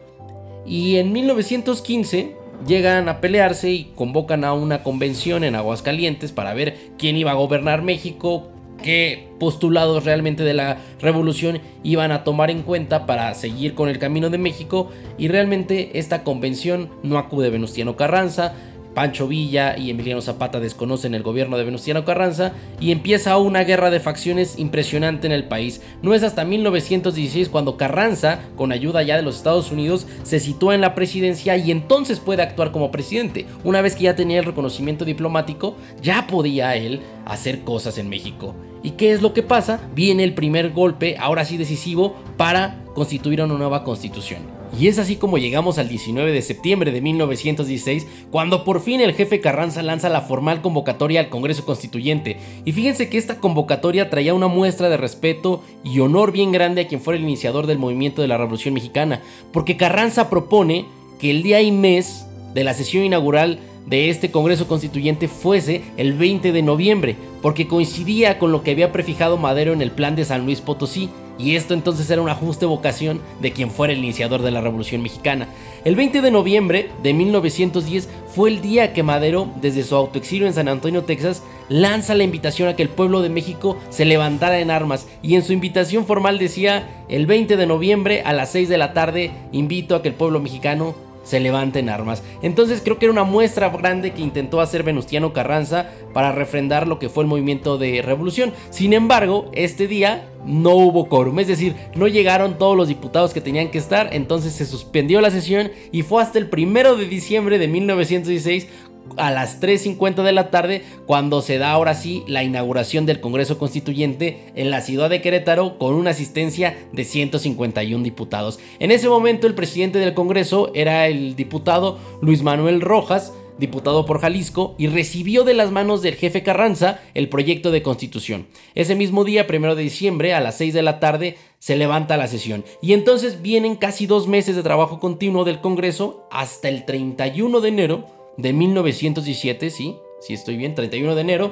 Y 0.67 0.97
en 0.97 1.11
1915 1.11 2.35
llegan 2.67 3.09
a 3.09 3.21
pelearse 3.21 3.71
y 3.71 3.91
convocan 3.95 4.43
a 4.43 4.53
una 4.53 4.83
convención 4.83 5.43
en 5.43 5.55
Aguascalientes 5.55 6.31
para 6.31 6.53
ver 6.53 6.77
quién 6.97 7.17
iba 7.17 7.31
a 7.31 7.35
gobernar 7.35 7.81
México, 7.81 8.49
qué 8.81 9.27
postulados 9.39 10.05
realmente 10.05 10.43
de 10.43 10.53
la 10.53 10.77
revolución 10.99 11.61
iban 11.83 12.11
a 12.11 12.23
tomar 12.23 12.51
en 12.51 12.61
cuenta 12.61 13.05
para 13.05 13.33
seguir 13.33 13.73
con 13.73 13.89
el 13.89 13.99
camino 13.99 14.29
de 14.29 14.37
México. 14.37 14.89
Y 15.17 15.27
realmente 15.27 15.97
esta 15.99 16.23
convención 16.23 16.89
no 17.03 17.17
acude 17.17 17.49
Venustiano 17.49 17.95
Carranza, 17.95 18.53
Pancho 18.93 19.27
Villa 19.27 19.77
y 19.77 19.89
Emiliano 19.89 20.21
Zapata 20.21 20.59
desconocen 20.59 21.13
el 21.13 21.23
gobierno 21.23 21.57
de 21.57 21.63
Venustiano 21.63 22.05
Carranza 22.05 22.53
y 22.79 22.91
empieza 22.91 23.37
una 23.37 23.63
guerra 23.63 23.89
de 23.89 23.99
facciones 23.99 24.57
impresionante 24.59 25.27
en 25.27 25.33
el 25.33 25.45
país. 25.45 25.81
No 26.01 26.13
es 26.13 26.23
hasta 26.23 26.45
1916 26.45 27.49
cuando 27.49 27.77
Carranza, 27.77 28.39
con 28.55 28.71
ayuda 28.71 29.03
ya 29.03 29.15
de 29.15 29.21
los 29.21 29.37
Estados 29.37 29.71
Unidos, 29.71 30.07
se 30.23 30.39
sitúa 30.39 30.75
en 30.75 30.81
la 30.81 30.95
presidencia 30.95 31.55
y 31.57 31.71
entonces 31.71 32.19
puede 32.19 32.41
actuar 32.41 32.71
como 32.71 32.91
presidente. 32.91 33.45
Una 33.63 33.81
vez 33.81 33.95
que 33.95 34.03
ya 34.03 34.15
tenía 34.15 34.39
el 34.39 34.45
reconocimiento 34.45 35.05
diplomático, 35.05 35.75
ya 36.01 36.27
podía 36.27 36.75
él 36.75 37.01
hacer 37.25 37.61
cosas 37.61 37.97
en 37.97 38.09
México. 38.09 38.55
¿Y 38.81 38.91
qué 38.91 39.11
es 39.11 39.21
lo 39.21 39.33
que 39.33 39.43
pasa? 39.43 39.79
Viene 39.93 40.23
el 40.23 40.33
primer 40.33 40.71
golpe, 40.71 41.17
ahora 41.19 41.45
sí 41.45 41.57
decisivo, 41.57 42.15
para 42.37 42.83
constituir 42.93 43.41
una 43.41 43.55
nueva 43.55 43.83
constitución. 43.83 44.58
Y 44.77 44.87
es 44.87 44.99
así 44.99 45.15
como 45.15 45.37
llegamos 45.37 45.77
al 45.77 45.89
19 45.89 46.31
de 46.31 46.41
septiembre 46.41 46.91
de 46.91 47.01
1916, 47.01 48.07
cuando 48.31 48.63
por 48.63 48.81
fin 48.81 49.01
el 49.01 49.13
jefe 49.13 49.39
Carranza 49.41 49.81
lanza 49.81 50.09
la 50.09 50.21
formal 50.21 50.61
convocatoria 50.61 51.19
al 51.19 51.29
Congreso 51.29 51.65
Constituyente. 51.65 52.37
Y 52.65 52.71
fíjense 52.71 53.09
que 53.09 53.17
esta 53.17 53.39
convocatoria 53.39 54.09
traía 54.09 54.33
una 54.33 54.47
muestra 54.47 54.89
de 54.89 54.97
respeto 54.97 55.63
y 55.83 55.99
honor 55.99 56.31
bien 56.31 56.51
grande 56.51 56.81
a 56.81 56.87
quien 56.87 57.01
fuera 57.01 57.17
el 57.17 57.23
iniciador 57.23 57.67
del 57.67 57.79
movimiento 57.79 58.21
de 58.21 58.27
la 58.27 58.37
Revolución 58.37 58.73
Mexicana, 58.73 59.21
porque 59.51 59.77
Carranza 59.77 60.29
propone 60.29 60.85
que 61.19 61.31
el 61.31 61.43
día 61.43 61.61
y 61.61 61.71
mes 61.71 62.25
de 62.53 62.63
la 62.63 62.73
sesión 62.73 63.03
inaugural 63.03 63.59
de 63.87 64.09
este 64.09 64.29
Congreso 64.29 64.67
Constituyente 64.67 65.27
fuese 65.27 65.81
el 65.97 66.13
20 66.13 66.51
de 66.51 66.61
noviembre, 66.61 67.15
porque 67.41 67.67
coincidía 67.67 68.37
con 68.37 68.51
lo 68.51 68.63
que 68.63 68.71
había 68.71 68.91
prefijado 68.91 69.37
Madero 69.37 69.73
en 69.73 69.81
el 69.81 69.91
plan 69.91 70.15
de 70.15 70.25
San 70.25 70.45
Luis 70.45 70.61
Potosí, 70.61 71.09
y 71.39 71.55
esto 71.55 71.73
entonces 71.73 72.09
era 72.11 72.21
una 72.21 72.35
justa 72.35 72.65
vocación 72.65 73.21
de 73.41 73.53
quien 73.53 73.71
fuera 73.71 73.93
el 73.93 73.99
iniciador 73.99 74.43
de 74.43 74.51
la 74.51 74.61
Revolución 74.61 75.01
Mexicana. 75.01 75.47
El 75.85 75.95
20 75.95 76.21
de 76.21 76.29
noviembre 76.31 76.91
de 77.01 77.13
1910 77.13 78.09
fue 78.27 78.49
el 78.49 78.61
día 78.61 78.91
que 78.93 79.01
Madero, 79.01 79.47
desde 79.61 79.83
su 79.83 79.95
autoexilio 79.95 80.45
en 80.45 80.53
San 80.53 80.67
Antonio, 80.67 81.05
Texas, 81.05 81.41
lanza 81.69 82.13
la 82.13 82.25
invitación 82.25 82.67
a 82.67 82.75
que 82.75 82.83
el 82.83 82.89
pueblo 82.89 83.21
de 83.21 83.29
México 83.29 83.77
se 83.89 84.03
levantara 84.05 84.59
en 84.59 84.69
armas 84.69 85.07
y 85.23 85.35
en 85.35 85.43
su 85.43 85.53
invitación 85.53 86.05
formal 86.05 86.37
decía, 86.37 87.05
el 87.07 87.25
20 87.25 87.55
de 87.55 87.65
noviembre 87.65 88.21
a 88.25 88.33
las 88.33 88.51
6 88.51 88.67
de 88.67 88.77
la 88.77 88.93
tarde 88.93 89.31
invito 89.53 89.95
a 89.95 90.01
que 90.01 90.09
el 90.09 90.15
pueblo 90.15 90.41
mexicano 90.41 90.93
se 91.29 91.39
levanten 91.39 91.89
armas. 91.89 92.23
Entonces 92.41 92.81
creo 92.83 92.97
que 92.97 93.05
era 93.05 93.13
una 93.13 93.23
muestra 93.23 93.69
grande 93.69 94.13
que 94.13 94.23
intentó 94.23 94.61
hacer 94.61 94.81
Venustiano 94.81 95.31
Carranza 95.31 95.91
para 96.11 96.31
refrendar 96.31 96.87
lo 96.87 96.97
que 96.97 97.07
fue 97.07 97.23
el 97.23 97.29
movimiento 97.29 97.77
de 97.77 98.01
revolución. 98.01 98.51
Sin 98.71 98.93
embargo, 98.93 99.51
este 99.53 99.87
día 99.87 100.27
no 100.45 100.71
hubo 100.71 101.07
quórum, 101.07 101.37
es 101.37 101.47
decir, 101.47 101.75
no 101.95 102.07
llegaron 102.07 102.57
todos 102.57 102.75
los 102.75 102.87
diputados 102.87 103.31
que 103.33 103.41
tenían 103.41 103.69
que 103.69 103.77
estar, 103.77 104.09
entonces 104.13 104.53
se 104.53 104.65
suspendió 104.65 105.21
la 105.21 105.29
sesión 105.29 105.71
y 105.91 106.01
fue 106.01 106.23
hasta 106.23 106.39
el 106.39 106.49
primero 106.49 106.95
de 106.95 107.05
diciembre 107.05 107.59
de 107.59 107.67
1916 107.67 108.67
a 109.17 109.31
las 109.31 109.61
3.50 109.61 110.23
de 110.23 110.31
la 110.31 110.49
tarde 110.49 110.83
cuando 111.05 111.41
se 111.41 111.57
da 111.57 111.71
ahora 111.71 111.95
sí 111.95 112.23
la 112.27 112.43
inauguración 112.43 113.05
del 113.05 113.19
Congreso 113.19 113.57
Constituyente 113.57 114.51
en 114.55 114.71
la 114.71 114.81
ciudad 114.81 115.09
de 115.09 115.21
Querétaro 115.21 115.77
con 115.77 115.93
una 115.93 116.11
asistencia 116.11 116.77
de 116.91 117.03
151 117.03 118.03
diputados. 118.03 118.59
En 118.79 118.91
ese 118.91 119.09
momento 119.09 119.47
el 119.47 119.55
presidente 119.55 119.99
del 119.99 120.13
Congreso 120.13 120.71
era 120.73 121.07
el 121.07 121.35
diputado 121.35 121.99
Luis 122.21 122.43
Manuel 122.43 122.81
Rojas, 122.81 123.33
diputado 123.57 124.05
por 124.05 124.21
Jalisco, 124.21 124.75
y 124.77 124.87
recibió 124.87 125.43
de 125.43 125.53
las 125.53 125.71
manos 125.71 126.01
del 126.01 126.15
jefe 126.15 126.43
Carranza 126.43 127.01
el 127.13 127.29
proyecto 127.29 127.71
de 127.71 127.83
constitución. 127.83 128.47
Ese 128.73 128.95
mismo 128.95 129.25
día, 129.25 129.47
primero 129.47 129.75
de 129.75 129.83
diciembre, 129.83 130.33
a 130.33 130.39
las 130.39 130.57
6 130.57 130.73
de 130.73 130.81
la 130.81 130.99
tarde, 130.99 131.37
se 131.59 131.75
levanta 131.75 132.17
la 132.17 132.27
sesión. 132.27 132.63
Y 132.81 132.93
entonces 132.93 133.41
vienen 133.41 133.75
casi 133.75 134.07
dos 134.07 134.27
meses 134.27 134.55
de 134.55 134.63
trabajo 134.63 134.99
continuo 134.99 135.43
del 135.43 135.59
Congreso 135.59 136.27
hasta 136.31 136.69
el 136.69 136.85
31 136.85 137.59
de 137.59 137.67
enero 137.67 138.18
de 138.41 138.53
1917, 138.53 139.69
sí, 139.69 139.97
sí 140.21 140.33
estoy 140.33 140.57
bien, 140.57 140.75
31 140.75 141.15
de 141.15 141.21
enero, 141.21 141.51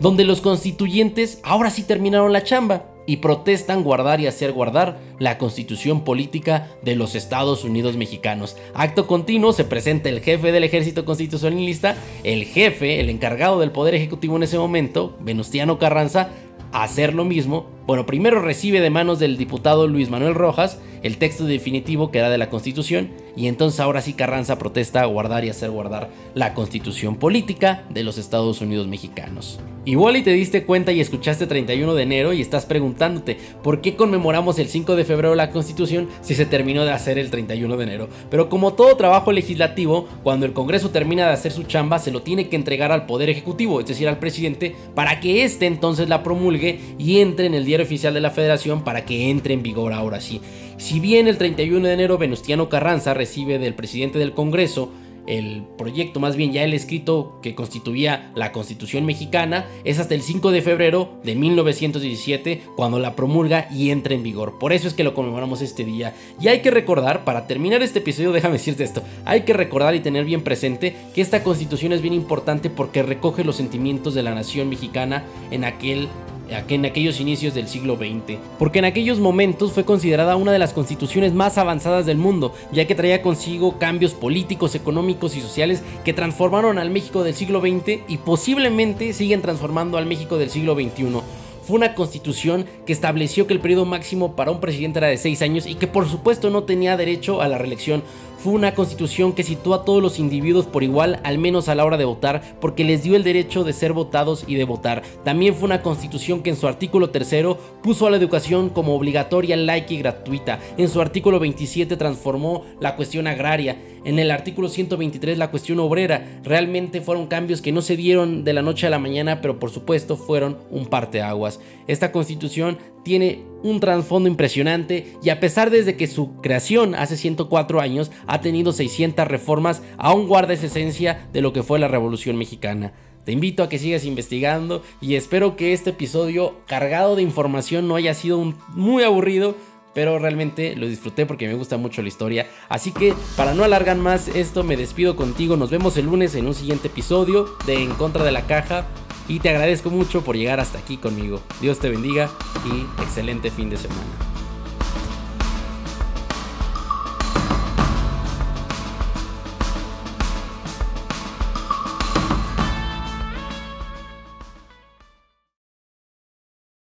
donde 0.00 0.24
los 0.24 0.40
constituyentes 0.40 1.40
ahora 1.42 1.70
sí 1.70 1.82
terminaron 1.82 2.32
la 2.32 2.44
chamba 2.44 2.84
y 3.06 3.16
protestan 3.16 3.82
guardar 3.82 4.20
y 4.20 4.26
hacer 4.26 4.52
guardar 4.52 4.98
la 5.18 5.38
constitución 5.38 6.04
política 6.04 6.68
de 6.82 6.94
los 6.94 7.14
Estados 7.14 7.64
Unidos 7.64 7.96
mexicanos. 7.96 8.56
Acto 8.74 9.06
continuo 9.06 9.52
se 9.52 9.64
presenta 9.64 10.10
el 10.10 10.20
jefe 10.20 10.52
del 10.52 10.62
ejército 10.62 11.04
constitucionalista, 11.04 11.96
el 12.22 12.44
jefe, 12.44 13.00
el 13.00 13.08
encargado 13.08 13.60
del 13.60 13.72
poder 13.72 13.94
ejecutivo 13.94 14.36
en 14.36 14.42
ese 14.42 14.58
momento, 14.58 15.16
Venustiano 15.20 15.78
Carranza, 15.78 16.28
a 16.70 16.84
hacer 16.84 17.14
lo 17.14 17.24
mismo. 17.24 17.77
Bueno, 17.88 18.04
primero 18.04 18.42
recibe 18.42 18.82
de 18.82 18.90
manos 18.90 19.18
del 19.18 19.38
diputado 19.38 19.88
Luis 19.88 20.10
Manuel 20.10 20.34
Rojas 20.34 20.78
el 21.02 21.18
texto 21.18 21.44
definitivo 21.44 22.10
que 22.10 22.18
era 22.18 22.30
de 22.30 22.38
la 22.38 22.50
Constitución 22.50 23.10
y 23.36 23.46
entonces 23.46 23.80
ahora 23.80 24.02
sí 24.02 24.14
Carranza 24.14 24.58
protesta 24.58 25.00
a 25.00 25.06
guardar 25.06 25.44
y 25.44 25.48
hacer 25.48 25.70
guardar 25.70 26.10
la 26.34 26.54
Constitución 26.54 27.16
política 27.16 27.84
de 27.90 28.02
los 28.02 28.18
Estados 28.18 28.60
Unidos 28.60 28.88
mexicanos. 28.88 29.60
Igual 29.84 30.16
y 30.16 30.22
te 30.22 30.32
diste 30.32 30.64
cuenta 30.64 30.92
y 30.92 31.00
escuchaste 31.00 31.46
31 31.46 31.94
de 31.94 32.02
enero 32.02 32.32
y 32.32 32.42
estás 32.42 32.66
preguntándote 32.66 33.38
por 33.62 33.80
qué 33.80 33.96
conmemoramos 33.96 34.58
el 34.58 34.68
5 34.68 34.96
de 34.96 35.04
febrero 35.04 35.34
la 35.34 35.50
Constitución 35.50 36.08
si 36.20 36.34
se 36.34 36.44
terminó 36.44 36.84
de 36.84 36.90
hacer 36.90 37.18
el 37.18 37.30
31 37.30 37.76
de 37.76 37.84
enero. 37.84 38.08
Pero 38.28 38.50
como 38.50 38.74
todo 38.74 38.96
trabajo 38.96 39.32
legislativo, 39.32 40.06
cuando 40.22 40.44
el 40.44 40.52
Congreso 40.52 40.90
termina 40.90 41.26
de 41.26 41.32
hacer 41.32 41.52
su 41.52 41.62
chamba 41.62 41.98
se 42.00 42.10
lo 42.10 42.22
tiene 42.22 42.48
que 42.48 42.56
entregar 42.56 42.92
al 42.92 43.06
Poder 43.06 43.30
Ejecutivo, 43.30 43.80
es 43.80 43.86
decir, 43.86 44.08
al 44.08 44.18
presidente, 44.18 44.76
para 44.94 45.20
que 45.20 45.44
éste 45.44 45.64
entonces 45.64 46.08
la 46.08 46.22
promulgue 46.22 46.80
y 46.98 47.20
entre 47.20 47.46
en 47.46 47.54
el 47.54 47.64
oficial 47.82 48.14
de 48.14 48.20
la 48.20 48.30
Federación 48.30 48.84
para 48.84 49.04
que 49.04 49.30
entre 49.30 49.54
en 49.54 49.62
vigor 49.62 49.92
ahora 49.92 50.20
sí. 50.20 50.40
Si 50.76 51.00
bien 51.00 51.28
el 51.28 51.38
31 51.38 51.86
de 51.86 51.94
enero 51.94 52.18
Venustiano 52.18 52.68
Carranza 52.68 53.14
recibe 53.14 53.58
del 53.58 53.74
presidente 53.74 54.18
del 54.18 54.32
Congreso 54.32 54.92
el 55.28 55.62
proyecto, 55.76 56.20
más 56.20 56.36
bien 56.36 56.52
ya 56.52 56.64
el 56.64 56.72
escrito 56.72 57.38
que 57.42 57.54
constituía 57.54 58.32
la 58.34 58.50
Constitución 58.50 59.04
mexicana, 59.04 59.66
es 59.84 59.98
hasta 59.98 60.14
el 60.14 60.22
5 60.22 60.50
de 60.50 60.62
febrero 60.62 61.20
de 61.22 61.34
1917 61.34 62.62
cuando 62.76 62.98
la 62.98 63.14
promulga 63.14 63.68
y 63.70 63.90
entra 63.90 64.14
en 64.14 64.22
vigor. 64.22 64.58
Por 64.58 64.72
eso 64.72 64.88
es 64.88 64.94
que 64.94 65.04
lo 65.04 65.12
conmemoramos 65.12 65.60
este 65.60 65.84
día. 65.84 66.14
Y 66.40 66.48
hay 66.48 66.60
que 66.60 66.70
recordar, 66.70 67.24
para 67.24 67.46
terminar 67.46 67.82
este 67.82 67.98
episodio, 67.98 68.32
déjame 68.32 68.54
decirte 68.54 68.84
esto, 68.84 69.02
hay 69.26 69.42
que 69.42 69.52
recordar 69.52 69.94
y 69.94 70.00
tener 70.00 70.24
bien 70.24 70.42
presente 70.42 70.96
que 71.14 71.20
esta 71.20 71.44
Constitución 71.44 71.92
es 71.92 72.00
bien 72.00 72.14
importante 72.14 72.70
porque 72.70 73.02
recoge 73.02 73.44
los 73.44 73.56
sentimientos 73.56 74.14
de 74.14 74.22
la 74.22 74.34
nación 74.34 74.70
mexicana 74.70 75.24
en 75.50 75.64
aquel 75.64 76.08
en 76.48 76.86
aquellos 76.86 77.20
inicios 77.20 77.54
del 77.54 77.68
siglo 77.68 77.96
XX, 77.96 78.38
porque 78.58 78.78
en 78.78 78.84
aquellos 78.84 79.20
momentos 79.20 79.72
fue 79.72 79.84
considerada 79.84 80.36
una 80.36 80.52
de 80.52 80.58
las 80.58 80.72
constituciones 80.72 81.32
más 81.32 81.58
avanzadas 81.58 82.06
del 82.06 82.18
mundo, 82.18 82.54
ya 82.72 82.86
que 82.86 82.94
traía 82.94 83.22
consigo 83.22 83.78
cambios 83.78 84.14
políticos, 84.14 84.74
económicos 84.74 85.36
y 85.36 85.40
sociales 85.40 85.82
que 86.04 86.12
transformaron 86.12 86.78
al 86.78 86.90
México 86.90 87.22
del 87.22 87.34
siglo 87.34 87.60
XX 87.60 88.00
y 88.08 88.18
posiblemente 88.18 89.12
siguen 89.12 89.42
transformando 89.42 89.98
al 89.98 90.06
México 90.06 90.38
del 90.38 90.50
siglo 90.50 90.74
XXI 90.74 91.20
fue 91.68 91.76
una 91.76 91.94
constitución 91.94 92.64
que 92.86 92.94
estableció 92.94 93.46
que 93.46 93.52
el 93.52 93.60
periodo 93.60 93.84
máximo 93.84 94.34
para 94.34 94.50
un 94.50 94.58
presidente 94.58 95.00
era 95.00 95.08
de 95.08 95.18
seis 95.18 95.42
años 95.42 95.66
y 95.66 95.74
que 95.74 95.86
por 95.86 96.08
supuesto 96.08 96.48
no 96.48 96.62
tenía 96.62 96.96
derecho 96.96 97.42
a 97.42 97.48
la 97.48 97.58
reelección. 97.58 98.02
Fue 98.38 98.52
una 98.52 98.72
constitución 98.72 99.32
que 99.32 99.42
situó 99.42 99.74
a 99.74 99.84
todos 99.84 100.00
los 100.00 100.20
individuos 100.20 100.66
por 100.66 100.84
igual, 100.84 101.18
al 101.24 101.38
menos 101.38 101.68
a 101.68 101.74
la 101.74 101.84
hora 101.84 101.96
de 101.96 102.04
votar, 102.04 102.56
porque 102.60 102.84
les 102.84 103.02
dio 103.02 103.16
el 103.16 103.24
derecho 103.24 103.64
de 103.64 103.72
ser 103.72 103.92
votados 103.92 104.44
y 104.46 104.54
de 104.54 104.62
votar. 104.62 105.02
También 105.24 105.56
fue 105.56 105.66
una 105.66 105.82
constitución 105.82 106.42
que 106.42 106.50
en 106.50 106.56
su 106.56 106.68
artículo 106.68 107.10
tercero 107.10 107.58
puso 107.82 108.06
a 108.06 108.10
la 108.10 108.16
educación 108.16 108.70
como 108.70 108.94
obligatoria, 108.94 109.56
laica 109.56 109.92
y 109.92 109.98
gratuita. 109.98 110.60
En 110.76 110.88
su 110.88 111.00
artículo 111.00 111.40
27 111.40 111.96
transformó 111.96 112.64
la 112.80 112.94
cuestión 112.94 113.26
agraria. 113.26 113.76
En 114.04 114.20
el 114.20 114.30
artículo 114.30 114.68
123 114.68 115.36
la 115.36 115.50
cuestión 115.50 115.80
obrera. 115.80 116.40
Realmente 116.44 117.00
fueron 117.00 117.26
cambios 117.26 117.60
que 117.60 117.72
no 117.72 117.82
se 117.82 117.96
dieron 117.96 118.44
de 118.44 118.52
la 118.52 118.62
noche 118.62 118.86
a 118.86 118.90
la 118.90 119.00
mañana, 119.00 119.40
pero 119.40 119.58
por 119.58 119.70
supuesto 119.70 120.16
fueron 120.16 120.58
un 120.70 120.86
parteaguas. 120.86 121.58
Esta 121.88 122.12
constitución 122.12 122.78
tiene 123.04 123.44
un 123.62 123.80
trasfondo 123.80 124.28
impresionante 124.28 125.16
y 125.22 125.30
a 125.30 125.40
pesar 125.40 125.70
desde 125.70 125.96
que 125.96 126.06
su 126.06 126.36
creación 126.40 126.94
hace 126.94 127.16
104 127.16 127.80
años 127.80 128.10
ha 128.26 128.40
tenido 128.40 128.72
600 128.72 129.26
reformas, 129.26 129.82
aún 129.96 130.28
guarda 130.28 130.54
esa 130.54 130.66
esencia 130.66 131.28
de 131.32 131.40
lo 131.40 131.52
que 131.52 131.62
fue 131.62 131.78
la 131.78 131.88
Revolución 131.88 132.36
Mexicana. 132.36 132.92
Te 133.24 133.32
invito 133.32 133.62
a 133.62 133.68
que 133.68 133.78
sigas 133.78 134.04
investigando 134.04 134.82
y 135.00 135.16
espero 135.16 135.56
que 135.56 135.72
este 135.72 135.90
episodio 135.90 136.60
cargado 136.66 137.14
de 137.14 137.22
información 137.22 137.86
no 137.86 137.96
haya 137.96 138.14
sido 138.14 138.54
muy 138.68 139.02
aburrido, 139.02 139.54
pero 139.92 140.18
realmente 140.18 140.76
lo 140.76 140.86
disfruté 140.86 141.26
porque 141.26 141.46
me 141.46 141.54
gusta 141.54 141.76
mucho 141.76 142.00
la 142.00 142.08
historia. 142.08 142.46
Así 142.68 142.92
que 142.92 143.12
para 143.36 143.52
no 143.52 143.64
alargar 143.64 143.96
más 143.96 144.28
esto, 144.28 144.64
me 144.64 144.76
despido 144.76 145.16
contigo. 145.16 145.56
Nos 145.56 145.70
vemos 145.70 145.96
el 145.96 146.06
lunes 146.06 146.34
en 146.36 146.46
un 146.46 146.54
siguiente 146.54 146.88
episodio 146.88 147.46
de 147.66 147.82
En 147.82 147.90
contra 147.90 148.24
de 148.24 148.32
la 148.32 148.46
caja 148.46 148.86
y 149.28 149.40
te 149.40 149.50
agradezco 149.50 149.90
mucho 149.90 150.22
por 150.22 150.36
llegar 150.36 150.58
hasta 150.58 150.78
aquí 150.78 150.96
conmigo. 150.96 151.40
Dios 151.60 151.78
te 151.78 151.90
bendiga 151.90 152.30
y 152.64 153.02
excelente 153.02 153.50
fin 153.50 153.70
de 153.70 153.76
semana. 153.76 154.37